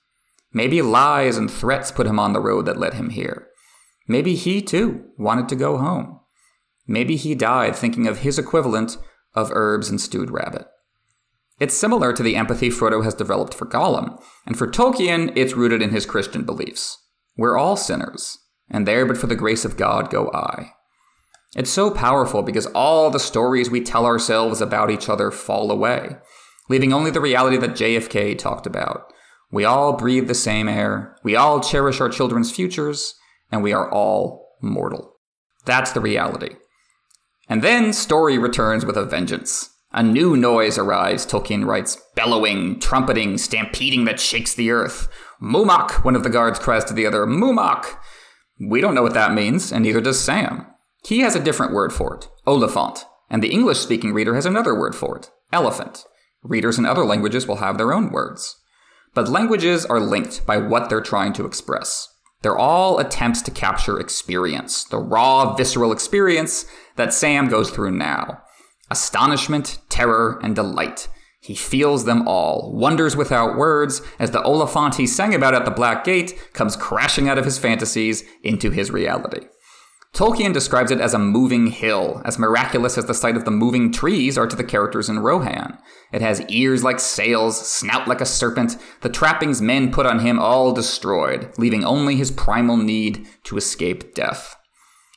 Maybe 0.52 0.82
lies 0.82 1.36
and 1.36 1.50
threats 1.50 1.90
put 1.90 2.06
him 2.06 2.18
on 2.18 2.34
the 2.34 2.40
road 2.40 2.66
that 2.66 2.78
led 2.78 2.94
him 2.94 3.10
here. 3.10 3.48
Maybe 4.06 4.34
he, 4.34 4.60
too, 4.60 5.06
wanted 5.18 5.48
to 5.48 5.56
go 5.56 5.78
home. 5.78 6.17
Maybe 6.88 7.16
he 7.16 7.34
died 7.34 7.76
thinking 7.76 8.08
of 8.08 8.20
his 8.20 8.38
equivalent 8.38 8.96
of 9.34 9.52
herbs 9.52 9.90
and 9.90 10.00
stewed 10.00 10.30
rabbit. 10.30 10.66
It's 11.60 11.76
similar 11.76 12.12
to 12.12 12.22
the 12.22 12.34
empathy 12.34 12.70
Frodo 12.70 13.04
has 13.04 13.14
developed 13.14 13.52
for 13.52 13.66
Gollum, 13.66 14.20
and 14.46 14.56
for 14.56 14.66
Tolkien, 14.66 15.32
it's 15.36 15.54
rooted 15.54 15.82
in 15.82 15.90
his 15.90 16.06
Christian 16.06 16.44
beliefs. 16.44 16.96
We're 17.36 17.58
all 17.58 17.76
sinners, 17.76 18.38
and 18.70 18.86
there 18.86 19.04
but 19.04 19.18
for 19.18 19.26
the 19.26 19.36
grace 19.36 19.64
of 19.64 19.76
God 19.76 20.08
go 20.08 20.30
I. 20.32 20.72
It's 21.56 21.70
so 21.70 21.90
powerful 21.90 22.42
because 22.42 22.66
all 22.66 23.10
the 23.10 23.20
stories 23.20 23.70
we 23.70 23.80
tell 23.80 24.06
ourselves 24.06 24.60
about 24.60 24.90
each 24.90 25.08
other 25.08 25.30
fall 25.30 25.70
away, 25.70 26.16
leaving 26.68 26.92
only 26.92 27.10
the 27.10 27.20
reality 27.20 27.56
that 27.58 27.70
JFK 27.70 28.38
talked 28.38 28.66
about. 28.66 29.12
We 29.50 29.64
all 29.64 29.94
breathe 29.94 30.28
the 30.28 30.34
same 30.34 30.68
air, 30.68 31.16
we 31.24 31.36
all 31.36 31.60
cherish 31.60 32.00
our 32.00 32.08
children's 32.08 32.52
futures, 32.52 33.14
and 33.50 33.62
we 33.62 33.72
are 33.72 33.90
all 33.90 34.56
mortal. 34.62 35.16
That's 35.64 35.92
the 35.92 36.00
reality. 36.00 36.56
And 37.48 37.62
then 37.62 37.92
Story 37.92 38.38
returns 38.38 38.84
with 38.84 38.96
a 38.96 39.04
vengeance. 39.04 39.70
A 39.92 40.02
new 40.02 40.36
noise 40.36 40.76
arrives, 40.76 41.24
Tolkien 41.24 41.64
writes, 41.64 41.98
bellowing, 42.14 42.78
trumpeting, 42.78 43.38
stampeding 43.38 44.04
that 44.04 44.20
shakes 44.20 44.54
the 44.54 44.70
earth. 44.70 45.08
Mumak, 45.40 46.04
one 46.04 46.14
of 46.14 46.22
the 46.22 46.30
guards 46.30 46.58
cries 46.58 46.84
to 46.84 46.94
the 46.94 47.06
other, 47.06 47.24
Mumak! 47.26 47.96
We 48.60 48.82
don't 48.82 48.94
know 48.94 49.02
what 49.02 49.14
that 49.14 49.32
means, 49.32 49.72
and 49.72 49.84
neither 49.84 50.02
does 50.02 50.20
Sam. 50.20 50.66
He 51.06 51.20
has 51.20 51.34
a 51.34 51.42
different 51.42 51.72
word 51.72 51.92
for 51.92 52.16
it, 52.16 52.28
Oliphaunt, 52.46 53.04
and 53.30 53.42
the 53.42 53.50
English 53.50 53.78
speaking 53.78 54.12
reader 54.12 54.34
has 54.34 54.44
another 54.44 54.78
word 54.78 54.94
for 54.94 55.16
it, 55.16 55.30
elephant. 55.52 56.04
Readers 56.42 56.78
in 56.78 56.84
other 56.84 57.04
languages 57.04 57.46
will 57.46 57.56
have 57.56 57.78
their 57.78 57.92
own 57.92 58.10
words. 58.10 58.56
But 59.14 59.28
languages 59.28 59.86
are 59.86 60.00
linked 60.00 60.44
by 60.44 60.58
what 60.58 60.90
they're 60.90 61.00
trying 61.00 61.32
to 61.34 61.46
express. 61.46 62.08
They're 62.42 62.56
all 62.56 62.98
attempts 62.98 63.42
to 63.42 63.50
capture 63.50 63.98
experience, 63.98 64.84
the 64.84 64.98
raw, 64.98 65.54
visceral 65.54 65.92
experience 65.92 66.66
that 66.96 67.12
Sam 67.12 67.48
goes 67.48 67.70
through 67.70 67.92
now. 67.92 68.42
Astonishment, 68.90 69.78
terror, 69.88 70.38
and 70.42 70.54
delight. 70.54 71.08
He 71.40 71.54
feels 71.54 72.04
them 72.04 72.26
all, 72.26 72.72
wonders 72.74 73.16
without 73.16 73.56
words, 73.56 74.02
as 74.18 74.30
the 74.30 74.42
Oliphaunt 74.42 74.96
he 74.96 75.06
sang 75.06 75.34
about 75.34 75.54
at 75.54 75.64
the 75.64 75.70
Black 75.70 76.04
Gate 76.04 76.52
comes 76.52 76.76
crashing 76.76 77.28
out 77.28 77.38
of 77.38 77.44
his 77.44 77.58
fantasies 77.58 78.24
into 78.42 78.70
his 78.70 78.90
reality. 78.90 79.46
Tolkien 80.14 80.52
describes 80.52 80.90
it 80.90 81.00
as 81.00 81.14
a 81.14 81.18
moving 81.18 81.68
hill, 81.68 82.22
as 82.24 82.38
miraculous 82.38 82.98
as 82.98 83.06
the 83.06 83.14
sight 83.14 83.36
of 83.36 83.44
the 83.44 83.50
moving 83.50 83.92
trees 83.92 84.36
are 84.36 84.46
to 84.46 84.56
the 84.56 84.64
characters 84.64 85.08
in 85.08 85.20
Rohan. 85.20 85.78
It 86.12 86.22
has 86.22 86.40
ears 86.48 86.82
like 86.82 86.98
sails, 86.98 87.70
snout 87.70 88.08
like 88.08 88.20
a 88.20 88.26
serpent, 88.26 88.76
the 89.02 89.10
trappings 89.10 89.60
men 89.60 89.92
put 89.92 90.06
on 90.06 90.20
him 90.20 90.38
all 90.38 90.72
destroyed, 90.72 91.52
leaving 91.58 91.84
only 91.84 92.16
his 92.16 92.30
primal 92.30 92.76
need 92.76 93.28
to 93.44 93.56
escape 93.56 94.14
death. 94.14 94.56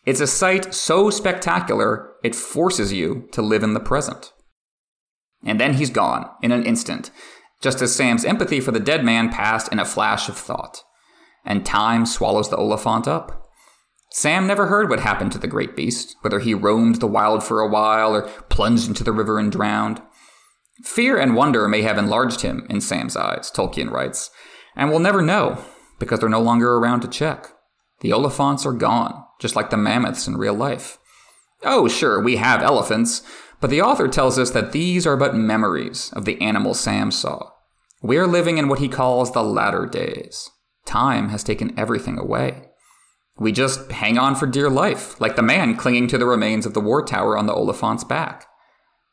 It's 0.06 0.19
a 0.19 0.27
sight 0.27 0.73
so 0.73 1.10
spectacular, 1.10 2.13
it 2.23 2.36
forces 2.36 2.91
you 2.91 3.27
to 3.32 3.41
live 3.41 3.63
in 3.63 3.73
the 3.73 3.80
present. 3.80 4.34
And 5.43 5.60
then 5.60 5.75
he's 5.75 5.89
gone, 5.89 6.30
in 6.43 6.51
an 6.51 6.65
instant, 6.65 7.10
just 7.62 7.82
as 7.82 7.95
Sam's 7.95 8.25
empathy 8.25 8.60
for 8.60 8.71
the 8.71 8.80
dead 8.80 9.04
man 9.06 9.30
passed 9.30 9.71
in 9.71 9.80
a 9.80 9.86
flash 9.86 10.27
of 10.27 10.38
thought. 10.38 10.84
and 11.45 11.65
time 11.65 12.06
swallows 12.06 12.49
the 12.49 12.58
Oliphaunt 12.58 13.08
up. 13.08 13.40
Sam 14.13 14.45
never 14.45 14.67
heard 14.67 14.89
what 14.89 15.00
happened 15.00 15.32
to 15.32 15.38
the 15.38 15.47
great 15.47 15.76
beast, 15.76 16.17
whether 16.21 16.39
he 16.39 16.54
roamed 16.54 16.95
the 16.95 17.08
wild 17.08 17.43
for 17.43 17.62
a 17.62 17.69
while 17.69 18.13
or 18.13 18.24
plunged 18.50 18.89
into 18.89 19.06
the 19.06 19.13
river 19.13 19.39
and 19.39 19.52
drowned. 19.52 20.02
Fear 20.84 21.17
and 21.17 21.36
wonder 21.36 21.67
may 21.67 21.82
have 21.84 21.97
enlarged 21.97 22.41
him 22.41 22.67
in 22.69 22.82
Sam's 22.82 23.15
eyes, 23.15 23.50
Tolkien 23.50 23.89
writes, 23.89 24.30
and 24.76 24.89
we'll 24.89 25.00
never 25.00 25.21
know 25.21 25.63
because 25.97 26.19
they're 26.19 26.30
no 26.30 26.41
longer 26.41 26.76
around 26.76 27.02
to 27.02 27.08
check. 27.08 27.47
The 28.02 28.10
Oliphaunts 28.10 28.65
are 28.65 28.74
gone, 28.74 29.24
just 29.39 29.56
like 29.56 29.69
the 29.69 29.78
mammoths 29.78 30.28
in 30.28 30.36
real 30.36 30.56
life. 30.56 30.97
Oh, 31.63 31.88
sure, 31.88 32.21
we 32.21 32.38
have 32.38 32.62
elephants, 32.62 33.21
but 33.62 33.69
the 33.69 33.82
author 33.82 34.08
tells 34.08 34.39
us 34.39 34.52
that 34.52 34.71
these 34.71 35.08
are 35.08 35.15
but 35.15 35.36
memories 35.36 36.12
of 36.13 36.26
the 36.26 36.41
animal 36.41 36.74
Sam 36.74 37.12
saw. 37.12 37.52
We're 38.02 38.28
living 38.28 38.58
in 38.58 38.67
what 38.67 38.80
he 38.80 38.89
calls 38.89 39.32
the 39.32 39.43
latter 39.43 39.86
days. 39.86 40.50
Time 40.86 41.30
has 41.30 41.43
taken 41.43 41.78
everything 41.80 42.17
away. 42.17 42.70
We 43.41 43.51
just 43.51 43.91
hang 43.91 44.19
on 44.19 44.36
for 44.36 44.45
dear 44.45 44.69
life, 44.69 45.19
like 45.19 45.36
the 45.36 45.41
man 45.41 45.75
clinging 45.75 46.08
to 46.10 46.19
the 46.19 46.27
remains 46.27 46.67
of 46.67 46.75
the 46.75 46.80
war 46.80 47.04
tower 47.04 47.36
on 47.36 47.47
the 47.47 47.56
Oliphaunt's 47.56 48.04
back. 48.04 48.45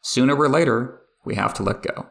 Sooner 0.03 0.37
or 0.37 0.51
later, 0.51 1.01
we 1.25 1.37
have 1.37 1.55
to 1.55 1.63
let 1.63 1.81
go. 1.81 2.09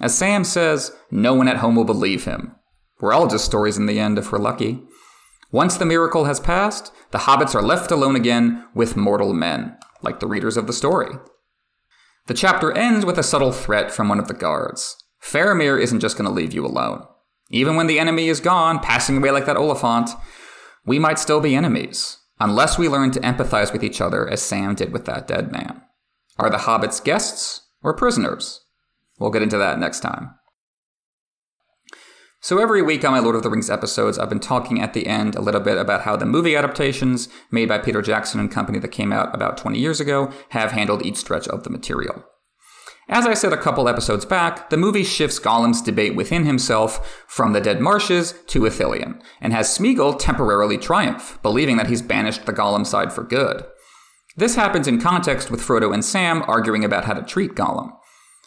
As 0.00 0.16
Sam 0.16 0.44
says, 0.44 0.96
no 1.10 1.34
one 1.34 1.46
at 1.46 1.58
home 1.58 1.76
will 1.76 1.84
believe 1.84 2.24
him. 2.24 2.56
We're 3.02 3.12
all 3.12 3.26
just 3.26 3.44
stories 3.44 3.76
in 3.76 3.84
the 3.84 4.00
end 4.00 4.16
if 4.16 4.32
we're 4.32 4.38
lucky. 4.38 4.80
Once 5.52 5.76
the 5.76 5.84
miracle 5.84 6.24
has 6.24 6.40
passed, 6.40 6.90
the 7.10 7.18
hobbits 7.18 7.54
are 7.54 7.60
left 7.60 7.90
alone 7.90 8.16
again 8.16 8.66
with 8.74 8.96
mortal 8.96 9.34
men, 9.34 9.76
like 10.00 10.20
the 10.20 10.26
readers 10.26 10.56
of 10.56 10.66
the 10.66 10.72
story. 10.72 11.14
The 12.28 12.34
chapter 12.34 12.72
ends 12.72 13.04
with 13.04 13.18
a 13.18 13.22
subtle 13.22 13.52
threat 13.52 13.90
from 13.90 14.08
one 14.08 14.20
of 14.20 14.28
the 14.28 14.32
guards. 14.32 14.96
Faramir 15.22 15.78
isn't 15.78 16.00
just 16.00 16.16
going 16.16 16.28
to 16.28 16.34
leave 16.34 16.54
you 16.54 16.64
alone. 16.64 17.04
Even 17.50 17.76
when 17.76 17.88
the 17.88 17.98
enemy 17.98 18.28
is 18.28 18.40
gone, 18.40 18.78
passing 18.78 19.18
away 19.18 19.32
like 19.32 19.44
that 19.44 19.58
Oliphaunt, 19.58 20.18
we 20.84 20.98
might 20.98 21.18
still 21.18 21.40
be 21.40 21.54
enemies, 21.54 22.18
unless 22.38 22.78
we 22.78 22.88
learn 22.88 23.10
to 23.12 23.20
empathize 23.20 23.72
with 23.72 23.84
each 23.84 24.00
other 24.00 24.28
as 24.28 24.42
Sam 24.42 24.74
did 24.74 24.92
with 24.92 25.04
that 25.04 25.26
dead 25.26 25.52
man. 25.52 25.82
Are 26.38 26.50
the 26.50 26.58
hobbits 26.58 27.02
guests 27.02 27.62
or 27.82 27.94
prisoners? 27.94 28.60
We'll 29.18 29.30
get 29.30 29.42
into 29.42 29.58
that 29.58 29.78
next 29.78 30.00
time. 30.00 30.34
So 32.42 32.56
every 32.56 32.80
week 32.80 33.04
on 33.04 33.12
my 33.12 33.18
Lord 33.18 33.36
of 33.36 33.42
the 33.42 33.50
Rings 33.50 33.68
episodes, 33.68 34.18
I've 34.18 34.30
been 34.30 34.40
talking 34.40 34.80
at 34.80 34.94
the 34.94 35.06
end 35.06 35.34
a 35.34 35.42
little 35.42 35.60
bit 35.60 35.76
about 35.76 36.02
how 36.02 36.16
the 36.16 36.24
movie 36.24 36.56
adaptations 36.56 37.28
made 37.50 37.68
by 37.68 37.76
Peter 37.76 38.00
Jackson 38.00 38.40
and 38.40 38.50
company 38.50 38.78
that 38.78 38.88
came 38.88 39.12
out 39.12 39.34
about 39.34 39.58
20 39.58 39.78
years 39.78 40.00
ago 40.00 40.32
have 40.48 40.72
handled 40.72 41.04
each 41.04 41.18
stretch 41.18 41.46
of 41.48 41.64
the 41.64 41.70
material. 41.70 42.24
As 43.10 43.26
I 43.26 43.34
said 43.34 43.52
a 43.52 43.60
couple 43.60 43.88
episodes 43.88 44.24
back, 44.24 44.70
the 44.70 44.76
movie 44.76 45.02
shifts 45.02 45.40
Gollum's 45.40 45.82
debate 45.82 46.14
within 46.14 46.44
himself 46.44 47.24
from 47.26 47.52
the 47.52 47.60
Dead 47.60 47.80
Marshes 47.80 48.34
to 48.46 48.60
Ithilien, 48.60 49.20
and 49.40 49.52
has 49.52 49.76
Smeagol 49.76 50.16
temporarily 50.16 50.78
triumph, 50.78 51.36
believing 51.42 51.76
that 51.76 51.88
he's 51.88 52.02
banished 52.02 52.46
the 52.46 52.52
Gollum 52.52 52.86
side 52.86 53.12
for 53.12 53.24
good. 53.24 53.64
This 54.36 54.54
happens 54.54 54.86
in 54.86 55.00
context 55.00 55.50
with 55.50 55.60
Frodo 55.60 55.92
and 55.92 56.04
Sam 56.04 56.44
arguing 56.46 56.84
about 56.84 57.04
how 57.04 57.14
to 57.14 57.22
treat 57.22 57.56
Gollum. 57.56 57.90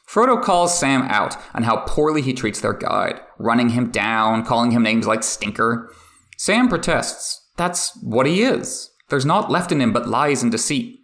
Frodo 0.08 0.41
calls 0.41 0.80
Sam 0.80 1.02
out 1.04 1.36
on 1.54 1.63
how 1.63 1.84
poorly 1.86 2.21
he 2.21 2.34
treats 2.34 2.62
their 2.62 2.71
guide, 2.71 3.19
running 3.38 3.69
him 3.69 3.91
down, 3.91 4.45
calling 4.45 4.71
him 4.71 4.82
names 4.82 5.06
like 5.06 5.23
Stinker. 5.23 5.91
Sam 6.38 6.69
protests. 6.69 7.49
That's 7.58 8.02
what 8.02 8.28
he 8.28 8.43
is. 8.43 8.91
There's 9.10 9.26
naught 9.26 9.52
left 9.52 9.73
in 9.73 9.82
him 9.82 9.91
but 9.91 10.08
lies 10.08 10.41
and 10.41 10.54
deceit. 10.54 11.02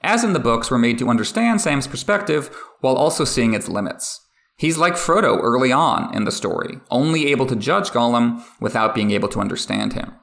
As 0.00 0.22
in 0.24 0.32
the 0.32 0.38
books, 0.38 0.70
we're 0.70 0.78
made 0.78 0.98
to 0.98 1.08
understand 1.08 1.60
Sam's 1.60 1.86
perspective 1.86 2.54
while 2.80 2.94
also 2.94 3.24
seeing 3.24 3.54
its 3.54 3.68
limits. 3.68 4.20
He's 4.56 4.78
like 4.78 4.94
Frodo 4.94 5.38
early 5.40 5.70
on 5.70 6.14
in 6.14 6.24
the 6.24 6.32
story, 6.32 6.80
only 6.90 7.28
able 7.28 7.46
to 7.46 7.56
judge 7.56 7.90
Gollum 7.90 8.44
without 8.60 8.94
being 8.94 9.10
able 9.10 9.28
to 9.28 9.40
understand 9.40 9.92
him. 9.92 10.14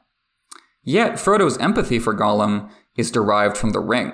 Yet, 0.84 1.14
Frodo's 1.14 1.58
empathy 1.58 2.00
for 2.00 2.14
Gollum 2.14 2.70
is 2.96 3.12
derived 3.12 3.58
from 3.58 3.72
the 3.72 3.80
ring. 3.80 4.14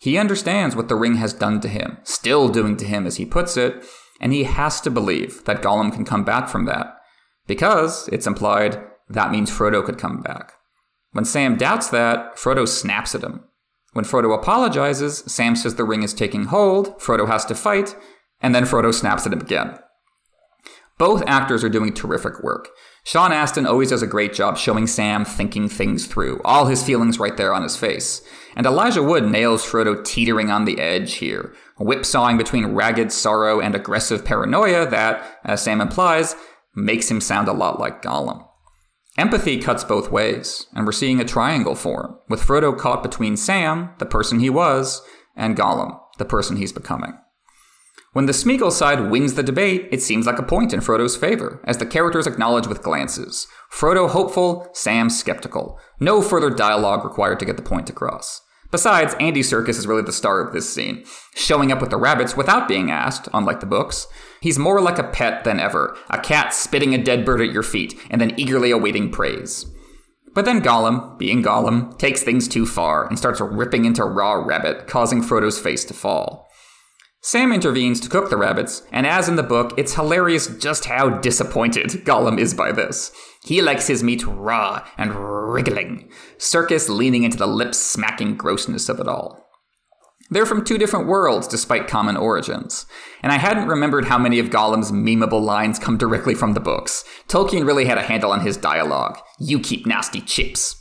He 0.00 0.16
understands 0.16 0.76
what 0.76 0.88
the 0.88 0.94
ring 0.94 1.16
has 1.16 1.32
done 1.32 1.60
to 1.60 1.68
him, 1.68 1.98
still 2.04 2.48
doing 2.48 2.76
to 2.76 2.84
him 2.84 3.06
as 3.06 3.16
he 3.16 3.26
puts 3.26 3.56
it, 3.56 3.84
and 4.20 4.32
he 4.32 4.44
has 4.44 4.80
to 4.82 4.90
believe 4.90 5.44
that 5.44 5.62
Gollum 5.62 5.92
can 5.92 6.04
come 6.04 6.24
back 6.24 6.48
from 6.48 6.64
that. 6.66 6.96
Because, 7.46 8.08
it's 8.08 8.26
implied, 8.26 8.80
that 9.08 9.30
means 9.30 9.50
Frodo 9.50 9.84
could 9.84 9.98
come 9.98 10.22
back. 10.22 10.52
When 11.12 11.24
Sam 11.24 11.56
doubts 11.56 11.88
that, 11.88 12.36
Frodo 12.36 12.68
snaps 12.68 13.14
at 13.14 13.24
him. 13.24 13.44
When 13.92 14.04
Frodo 14.04 14.34
apologizes, 14.34 15.24
Sam 15.26 15.56
says 15.56 15.74
the 15.74 15.84
ring 15.84 16.02
is 16.02 16.14
taking 16.14 16.46
hold, 16.46 16.98
Frodo 17.00 17.26
has 17.26 17.44
to 17.46 17.54
fight, 17.54 17.96
and 18.40 18.54
then 18.54 18.64
Frodo 18.64 18.92
snaps 18.92 19.26
at 19.26 19.32
him 19.32 19.40
again. 19.40 19.78
Both 20.98 21.22
actors 21.26 21.62
are 21.62 21.68
doing 21.68 21.94
terrific 21.94 22.42
work. 22.42 22.70
Sean 23.04 23.32
Astin 23.32 23.66
always 23.66 23.90
does 23.90 24.02
a 24.02 24.06
great 24.06 24.34
job 24.34 24.58
showing 24.58 24.88
Sam 24.88 25.24
thinking 25.24 25.68
things 25.68 26.06
through, 26.06 26.40
all 26.44 26.66
his 26.66 26.82
feelings 26.82 27.20
right 27.20 27.36
there 27.36 27.54
on 27.54 27.62
his 27.62 27.76
face. 27.76 28.20
And 28.56 28.66
Elijah 28.66 29.02
Wood 29.02 29.24
nails 29.24 29.64
Frodo 29.64 30.04
teetering 30.04 30.50
on 30.50 30.64
the 30.64 30.80
edge 30.80 31.14
here, 31.14 31.54
whipsawing 31.78 32.36
between 32.36 32.74
ragged 32.74 33.12
sorrow 33.12 33.60
and 33.60 33.76
aggressive 33.76 34.24
paranoia 34.24 34.90
that, 34.90 35.38
as 35.44 35.62
Sam 35.62 35.80
implies, 35.80 36.34
makes 36.74 37.08
him 37.08 37.20
sound 37.20 37.46
a 37.46 37.52
lot 37.52 37.78
like 37.78 38.02
Gollum. 38.02 38.47
Empathy 39.18 39.58
cuts 39.58 39.82
both 39.82 40.12
ways, 40.12 40.68
and 40.74 40.86
we're 40.86 40.92
seeing 40.92 41.20
a 41.20 41.24
triangle 41.24 41.74
form, 41.74 42.16
with 42.28 42.40
Frodo 42.40 42.78
caught 42.78 43.02
between 43.02 43.36
Sam, 43.36 43.90
the 43.98 44.06
person 44.06 44.38
he 44.38 44.48
was, 44.48 45.02
and 45.34 45.56
Gollum, 45.56 45.98
the 46.18 46.24
person 46.24 46.56
he's 46.56 46.72
becoming. 46.72 47.18
When 48.12 48.26
the 48.26 48.32
Smeagol 48.32 48.70
side 48.70 49.10
wins 49.10 49.34
the 49.34 49.42
debate, 49.42 49.88
it 49.90 50.02
seems 50.02 50.24
like 50.24 50.38
a 50.38 50.44
point 50.44 50.72
in 50.72 50.78
Frodo's 50.78 51.16
favor, 51.16 51.60
as 51.64 51.78
the 51.78 51.84
characters 51.84 52.28
acknowledge 52.28 52.68
with 52.68 52.84
glances. 52.84 53.48
Frodo 53.72 54.08
hopeful, 54.08 54.68
Sam 54.72 55.10
skeptical. 55.10 55.80
No 55.98 56.22
further 56.22 56.48
dialogue 56.50 57.04
required 57.04 57.40
to 57.40 57.44
get 57.44 57.56
the 57.56 57.62
point 57.64 57.90
across. 57.90 58.40
Besides, 58.70 59.16
Andy 59.18 59.40
Serkis 59.40 59.78
is 59.78 59.86
really 59.88 60.02
the 60.02 60.12
star 60.12 60.40
of 60.40 60.52
this 60.52 60.72
scene, 60.72 61.04
showing 61.34 61.72
up 61.72 61.80
with 61.80 61.90
the 61.90 61.96
rabbits 61.96 62.36
without 62.36 62.68
being 62.68 62.88
asked, 62.88 63.26
unlike 63.34 63.58
the 63.58 63.66
books. 63.66 64.06
He's 64.40 64.58
more 64.58 64.80
like 64.80 64.98
a 64.98 65.04
pet 65.04 65.44
than 65.44 65.58
ever, 65.60 65.96
a 66.10 66.18
cat 66.18 66.54
spitting 66.54 66.94
a 66.94 67.02
dead 67.02 67.24
bird 67.24 67.40
at 67.40 67.52
your 67.52 67.62
feet 67.62 67.98
and 68.10 68.20
then 68.20 68.38
eagerly 68.38 68.70
awaiting 68.70 69.10
praise. 69.10 69.66
But 70.34 70.44
then 70.44 70.62
Gollum, 70.62 71.18
being 71.18 71.42
Gollum, 71.42 71.98
takes 71.98 72.22
things 72.22 72.46
too 72.46 72.66
far 72.66 73.06
and 73.06 73.18
starts 73.18 73.40
ripping 73.40 73.84
into 73.84 74.04
raw 74.04 74.34
rabbit, 74.34 74.86
causing 74.86 75.22
Frodo's 75.22 75.58
face 75.58 75.84
to 75.86 75.94
fall. 75.94 76.48
Sam 77.20 77.52
intervenes 77.52 77.98
to 78.00 78.08
cook 78.08 78.30
the 78.30 78.36
rabbits, 78.36 78.82
and 78.92 79.04
as 79.04 79.28
in 79.28 79.34
the 79.34 79.42
book, 79.42 79.74
it's 79.76 79.94
hilarious 79.94 80.46
just 80.58 80.84
how 80.84 81.08
disappointed 81.08 81.86
Gollum 82.04 82.38
is 82.38 82.54
by 82.54 82.70
this. 82.70 83.10
He 83.44 83.60
likes 83.60 83.88
his 83.88 84.04
meat 84.04 84.24
raw 84.24 84.86
and 84.96 85.14
wriggling, 85.14 86.08
Serkis 86.38 86.88
leaning 86.88 87.24
into 87.24 87.36
the 87.36 87.46
lip 87.46 87.74
smacking 87.74 88.36
grossness 88.36 88.88
of 88.88 89.00
it 89.00 89.08
all. 89.08 89.47
They're 90.30 90.46
from 90.46 90.64
two 90.64 90.78
different 90.78 91.06
worlds 91.06 91.48
despite 91.48 91.88
common 91.88 92.16
origins. 92.16 92.86
And 93.22 93.32
I 93.32 93.38
hadn't 93.38 93.68
remembered 93.68 94.04
how 94.04 94.18
many 94.18 94.38
of 94.38 94.50
Gollum's 94.50 94.92
memeable 94.92 95.42
lines 95.42 95.78
come 95.78 95.96
directly 95.96 96.34
from 96.34 96.52
the 96.52 96.60
books. 96.60 97.04
Tolkien 97.28 97.66
really 97.66 97.86
had 97.86 97.98
a 97.98 98.02
handle 98.02 98.30
on 98.30 98.40
his 98.40 98.56
dialogue. 98.56 99.18
You 99.38 99.58
keep 99.58 99.86
nasty 99.86 100.20
chips. 100.20 100.74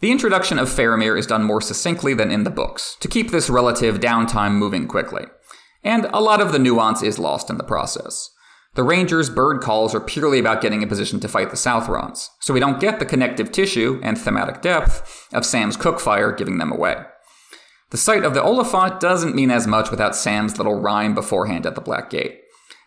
The 0.00 0.10
introduction 0.10 0.58
of 0.58 0.68
Faramir 0.68 1.18
is 1.18 1.26
done 1.26 1.44
more 1.44 1.60
succinctly 1.60 2.14
than 2.14 2.30
in 2.30 2.44
the 2.44 2.50
books, 2.50 2.96
to 3.00 3.08
keep 3.08 3.30
this 3.30 3.48
relative 3.48 4.00
downtime 4.00 4.52
moving 4.52 4.86
quickly. 4.86 5.24
And 5.82 6.06
a 6.06 6.20
lot 6.20 6.40
of 6.40 6.52
the 6.52 6.58
nuance 6.58 7.02
is 7.02 7.18
lost 7.18 7.48
in 7.48 7.58
the 7.58 7.64
process. 7.64 8.30
The 8.74 8.82
Rangers' 8.82 9.30
bird 9.30 9.62
calls 9.62 9.94
are 9.94 10.00
purely 10.00 10.40
about 10.40 10.60
getting 10.60 10.82
in 10.82 10.88
position 10.88 11.20
to 11.20 11.28
fight 11.28 11.50
the 11.50 11.56
Southrons, 11.56 12.28
so 12.40 12.52
we 12.52 12.60
don't 12.60 12.80
get 12.80 12.98
the 12.98 13.06
connective 13.06 13.52
tissue 13.52 14.00
and 14.02 14.18
thematic 14.18 14.62
depth 14.62 15.28
of 15.32 15.46
Sam's 15.46 15.76
cookfire 15.76 16.36
giving 16.36 16.58
them 16.58 16.72
away. 16.72 16.96
The 17.94 17.98
sight 17.98 18.24
of 18.24 18.34
the 18.34 18.40
Oliphaunt 18.40 18.98
doesn't 18.98 19.36
mean 19.36 19.52
as 19.52 19.68
much 19.68 19.92
without 19.92 20.16
Sam's 20.16 20.58
little 20.58 20.80
rhyme 20.80 21.14
beforehand 21.14 21.64
at 21.64 21.76
the 21.76 21.80
Black 21.80 22.10
Gate. 22.10 22.40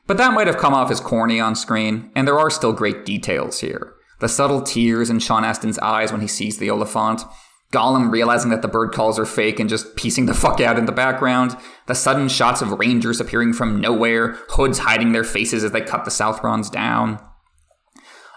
But 0.06 0.17
that 0.17 0.34
might 0.34 0.48
have 0.48 0.58
come 0.58 0.74
off 0.74 0.91
as 0.91 1.00
corny 1.00 1.39
on 1.39 1.56
screen, 1.56 2.12
and 2.13 2.28
there 2.28 2.38
are 2.38 2.50
still 2.50 2.74
great 2.74 3.06
details 3.06 3.62
here. 3.62 3.93
The 4.20 4.28
subtle 4.28 4.62
tears 4.62 5.10
in 5.10 5.20
Sean 5.20 5.46
Astin's 5.46 5.80
eyes 5.80 6.12
when 6.12 6.20
he 6.20 6.28
sees 6.28 6.58
the 6.58 6.67
Oliphaunt, 6.67 7.26
Gollum 7.72 8.12
realizing 8.12 8.52
that 8.52 8.62
the 8.62 8.67
bird 8.67 8.91
calls 8.91 9.17
are 9.17 9.26
fake 9.26 9.62
and 9.62 9.70
just 9.70 9.96
piecing 9.96 10.26
the 10.26 10.34
fuck 10.34 10.60
out 10.60 10.78
in 10.78 10.88
the 10.88 10.91
background, 10.91 11.56
the 11.86 11.96
sudden 11.96 12.28
shots 12.28 12.62
of 12.62 12.78
rangers 12.78 13.22
appearing 13.22 13.54
from 13.54 13.80
nowhere, 13.80 14.38
hoods 14.50 14.80
hiding 14.80 15.13
their 15.13 15.24
faces 15.24 15.63
as 15.63 15.72
they 15.72 15.80
cut 15.80 16.04
the 16.04 16.12
Southrons 16.12 16.70
down. 16.70 17.17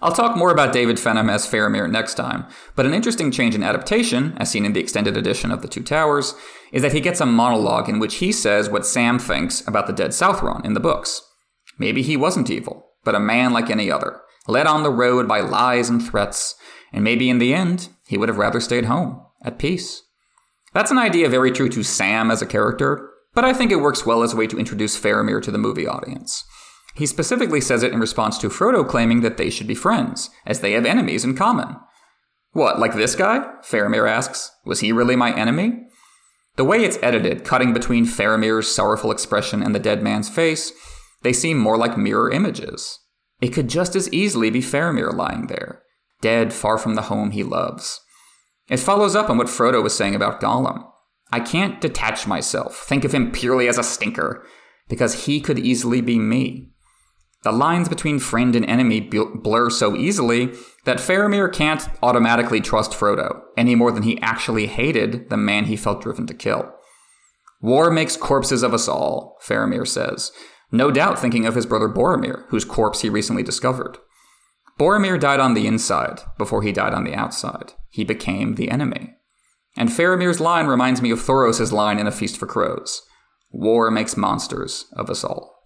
I'll 0.02 0.12
talk 0.12 0.36
more 0.36 0.50
about 0.50 0.72
David 0.72 1.02
Wenham 1.04 1.28
as 1.28 1.46
Faramir 1.46 1.90
next 1.90 2.14
time, 2.14 2.46
but 2.74 2.86
an 2.86 2.94
interesting 2.94 3.30
change 3.30 3.54
in 3.54 3.62
adaptation, 3.62 4.34
as 4.38 4.50
seen 4.50 4.64
in 4.64 4.72
the 4.72 4.80
extended 4.80 5.16
edition 5.16 5.50
of 5.50 5.60
The 5.60 5.68
Two 5.68 5.82
Towers, 5.82 6.34
is 6.72 6.80
that 6.82 6.92
he 6.94 7.00
gets 7.00 7.20
a 7.20 7.26
monologue 7.26 7.88
in 7.88 7.98
which 7.98 8.16
he 8.16 8.32
says 8.32 8.70
what 8.70 8.86
Sam 8.86 9.18
thinks 9.18 9.66
about 9.68 9.86
the 9.86 9.92
dead 9.92 10.14
Southron 10.14 10.64
in 10.64 10.72
the 10.72 10.80
books. 10.80 11.22
Maybe 11.78 12.02
he 12.02 12.16
wasn't 12.16 12.50
evil, 12.50 12.86
but 13.04 13.14
a 13.14 13.20
man 13.20 13.52
like 13.52 13.68
any 13.68 13.90
other, 13.90 14.20
led 14.48 14.66
on 14.66 14.82
the 14.82 14.90
road 14.90 15.28
by 15.28 15.40
lies 15.40 15.90
and 15.90 16.02
threats, 16.02 16.54
and 16.92 17.04
maybe 17.04 17.28
in 17.28 17.38
the 17.38 17.52
end, 17.52 17.88
he 18.06 18.16
would 18.16 18.28
have 18.28 18.38
rather 18.38 18.60
stayed 18.60 18.86
home, 18.86 19.20
at 19.44 19.58
peace. 19.58 20.02
That's 20.72 20.90
an 20.90 20.98
idea 20.98 21.28
very 21.28 21.50
true 21.50 21.68
to 21.68 21.82
Sam 21.82 22.30
as 22.30 22.40
a 22.40 22.46
character, 22.46 23.10
but 23.34 23.44
I 23.44 23.52
think 23.52 23.70
it 23.70 23.80
works 23.80 24.06
well 24.06 24.22
as 24.22 24.32
a 24.32 24.36
way 24.36 24.46
to 24.46 24.58
introduce 24.58 24.98
Faramir 24.98 25.42
to 25.42 25.50
the 25.50 25.58
movie 25.58 25.86
audience. 25.86 26.44
He 26.94 27.06
specifically 27.06 27.60
says 27.60 27.82
it 27.82 27.92
in 27.92 28.00
response 28.00 28.38
to 28.38 28.48
Frodo 28.48 28.86
claiming 28.86 29.20
that 29.20 29.36
they 29.36 29.50
should 29.50 29.66
be 29.66 29.74
friends, 29.74 30.30
as 30.44 30.60
they 30.60 30.72
have 30.72 30.84
enemies 30.84 31.24
in 31.24 31.36
common. 31.36 31.76
What, 32.52 32.78
like 32.78 32.94
this 32.94 33.14
guy? 33.14 33.46
Faramir 33.62 34.10
asks. 34.10 34.50
Was 34.64 34.80
he 34.80 34.92
really 34.92 35.16
my 35.16 35.34
enemy? 35.34 35.84
The 36.56 36.64
way 36.64 36.84
it's 36.84 36.98
edited, 37.00 37.44
cutting 37.44 37.72
between 37.72 38.06
Faramir's 38.06 38.68
sorrowful 38.68 39.12
expression 39.12 39.62
and 39.62 39.74
the 39.74 39.78
dead 39.78 40.02
man's 40.02 40.28
face, 40.28 40.72
they 41.22 41.32
seem 41.32 41.58
more 41.58 41.78
like 41.78 41.96
mirror 41.96 42.30
images. 42.30 42.98
It 43.40 43.52
could 43.52 43.68
just 43.68 43.94
as 43.94 44.12
easily 44.12 44.50
be 44.50 44.60
Faramir 44.60 45.14
lying 45.14 45.46
there, 45.46 45.82
dead 46.20 46.52
far 46.52 46.76
from 46.76 46.96
the 46.96 47.02
home 47.02 47.30
he 47.30 47.42
loves. 47.42 48.00
It 48.68 48.78
follows 48.78 49.16
up 49.16 49.30
on 49.30 49.38
what 49.38 49.46
Frodo 49.46 49.82
was 49.82 49.96
saying 49.96 50.14
about 50.14 50.40
Gollum. 50.40 50.84
I 51.32 51.40
can't 51.40 51.80
detach 51.80 52.26
myself, 52.26 52.76
think 52.76 53.04
of 53.04 53.12
him 53.12 53.30
purely 53.30 53.68
as 53.68 53.78
a 53.78 53.82
stinker, 53.82 54.44
because 54.88 55.26
he 55.26 55.40
could 55.40 55.58
easily 55.58 56.00
be 56.00 56.18
me. 56.18 56.69
The 57.42 57.52
lines 57.52 57.88
between 57.88 58.18
friend 58.18 58.54
and 58.54 58.66
enemy 58.66 59.00
blur 59.00 59.70
so 59.70 59.96
easily 59.96 60.52
that 60.84 60.98
Faramir 60.98 61.50
can't 61.50 61.88
automatically 62.02 62.60
trust 62.60 62.92
Frodo, 62.92 63.40
any 63.56 63.74
more 63.74 63.90
than 63.90 64.02
he 64.02 64.20
actually 64.20 64.66
hated 64.66 65.30
the 65.30 65.38
man 65.38 65.64
he 65.64 65.76
felt 65.76 66.02
driven 66.02 66.26
to 66.26 66.34
kill. 66.34 66.74
War 67.62 67.90
makes 67.90 68.16
corpses 68.16 68.62
of 68.62 68.74
us 68.74 68.88
all, 68.88 69.38
Faramir 69.42 69.86
says, 69.86 70.32
no 70.72 70.90
doubt 70.90 71.18
thinking 71.18 71.46
of 71.46 71.54
his 71.54 71.66
brother 71.66 71.88
Boromir, 71.88 72.44
whose 72.48 72.64
corpse 72.64 73.00
he 73.00 73.08
recently 73.08 73.42
discovered. 73.42 73.98
Boromir 74.78 75.18
died 75.18 75.40
on 75.40 75.54
the 75.54 75.66
inside 75.66 76.20
before 76.38 76.62
he 76.62 76.72
died 76.72 76.94
on 76.94 77.04
the 77.04 77.14
outside. 77.14 77.72
He 77.90 78.04
became 78.04 78.54
the 78.54 78.70
enemy. 78.70 79.14
And 79.76 79.88
Faramir's 79.88 80.40
line 80.40 80.66
reminds 80.66 81.02
me 81.02 81.10
of 81.10 81.20
Thoros' 81.20 81.72
line 81.72 81.98
in 81.98 82.06
A 82.06 82.12
Feast 82.12 82.36
for 82.36 82.46
Crows 82.46 83.02
War 83.52 83.90
makes 83.90 84.16
monsters 84.16 84.86
of 84.92 85.10
us 85.10 85.24
all. 85.24 85.59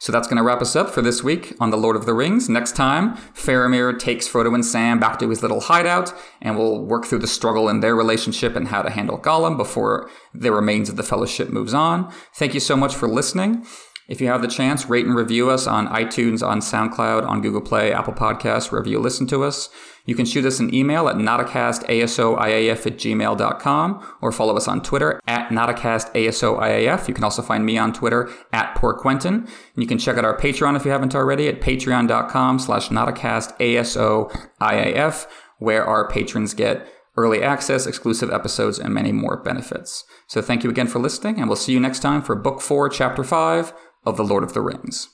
So 0.00 0.12
that's 0.12 0.26
going 0.26 0.38
to 0.38 0.42
wrap 0.42 0.62
us 0.62 0.74
up 0.74 0.88
for 0.88 1.02
this 1.02 1.22
week 1.22 1.54
on 1.60 1.68
The 1.68 1.76
Lord 1.76 1.94
of 1.94 2.06
the 2.06 2.14
Rings. 2.14 2.48
Next 2.48 2.74
time, 2.74 3.16
Faramir 3.34 3.98
takes 3.98 4.26
Frodo 4.26 4.54
and 4.54 4.64
Sam 4.64 4.98
back 4.98 5.18
to 5.18 5.28
his 5.28 5.42
little 5.42 5.60
hideout, 5.60 6.14
and 6.40 6.56
we'll 6.56 6.82
work 6.82 7.04
through 7.04 7.18
the 7.18 7.26
struggle 7.26 7.68
in 7.68 7.80
their 7.80 7.94
relationship 7.94 8.56
and 8.56 8.68
how 8.68 8.80
to 8.80 8.88
handle 8.88 9.18
Gollum 9.18 9.58
before 9.58 10.08
the 10.32 10.52
remains 10.52 10.88
of 10.88 10.96
the 10.96 11.02
Fellowship 11.02 11.50
moves 11.50 11.74
on. 11.74 12.10
Thank 12.34 12.54
you 12.54 12.60
so 12.60 12.78
much 12.78 12.94
for 12.94 13.08
listening. 13.08 13.66
If 14.10 14.20
you 14.20 14.26
have 14.26 14.42
the 14.42 14.48
chance, 14.48 14.86
rate 14.86 15.06
and 15.06 15.14
review 15.14 15.48
us 15.50 15.68
on 15.68 15.86
iTunes, 15.86 16.44
on 16.44 16.58
SoundCloud, 16.58 17.24
on 17.24 17.40
Google 17.40 17.60
Play, 17.60 17.92
Apple 17.92 18.12
Podcasts, 18.12 18.72
wherever 18.72 18.88
you 18.88 18.98
listen 18.98 19.28
to 19.28 19.44
us. 19.44 19.68
You 20.04 20.16
can 20.16 20.26
shoot 20.26 20.44
us 20.44 20.58
an 20.58 20.74
email 20.74 21.08
at 21.08 21.14
notacastASOIAF 21.14 22.86
at 22.86 22.96
gmail.com 22.96 24.16
or 24.20 24.32
follow 24.32 24.56
us 24.56 24.66
on 24.66 24.82
Twitter 24.82 25.20
at 25.28 25.50
notacastASOIAF. 25.50 27.06
You 27.06 27.14
can 27.14 27.22
also 27.22 27.40
find 27.40 27.64
me 27.64 27.78
on 27.78 27.92
Twitter 27.92 28.28
at 28.52 28.74
PoorQuentin. 28.74 29.26
And 29.26 29.48
you 29.76 29.86
can 29.86 29.98
check 29.98 30.18
out 30.18 30.24
our 30.24 30.36
Patreon 30.36 30.74
if 30.74 30.84
you 30.84 30.90
haven't 30.90 31.14
already 31.14 31.46
at 31.46 31.60
patreon.com 31.60 32.58
slash 32.58 32.88
notacastASOIAF, 32.88 35.26
where 35.58 35.84
our 35.84 36.08
patrons 36.08 36.52
get 36.52 36.84
early 37.16 37.44
access, 37.44 37.86
exclusive 37.86 38.32
episodes, 38.32 38.80
and 38.80 38.92
many 38.92 39.12
more 39.12 39.36
benefits. 39.36 40.04
So 40.26 40.42
thank 40.42 40.64
you 40.64 40.70
again 40.70 40.88
for 40.88 40.98
listening, 40.98 41.38
and 41.38 41.48
we'll 41.48 41.54
see 41.54 41.72
you 41.72 41.78
next 41.78 42.00
time 42.00 42.22
for 42.22 42.34
Book 42.34 42.60
4, 42.60 42.88
Chapter 42.88 43.22
5 43.22 43.72
of 44.04 44.16
The 44.16 44.24
Lord 44.24 44.42
of 44.42 44.54
the 44.54 44.60
Rings. 44.60 45.08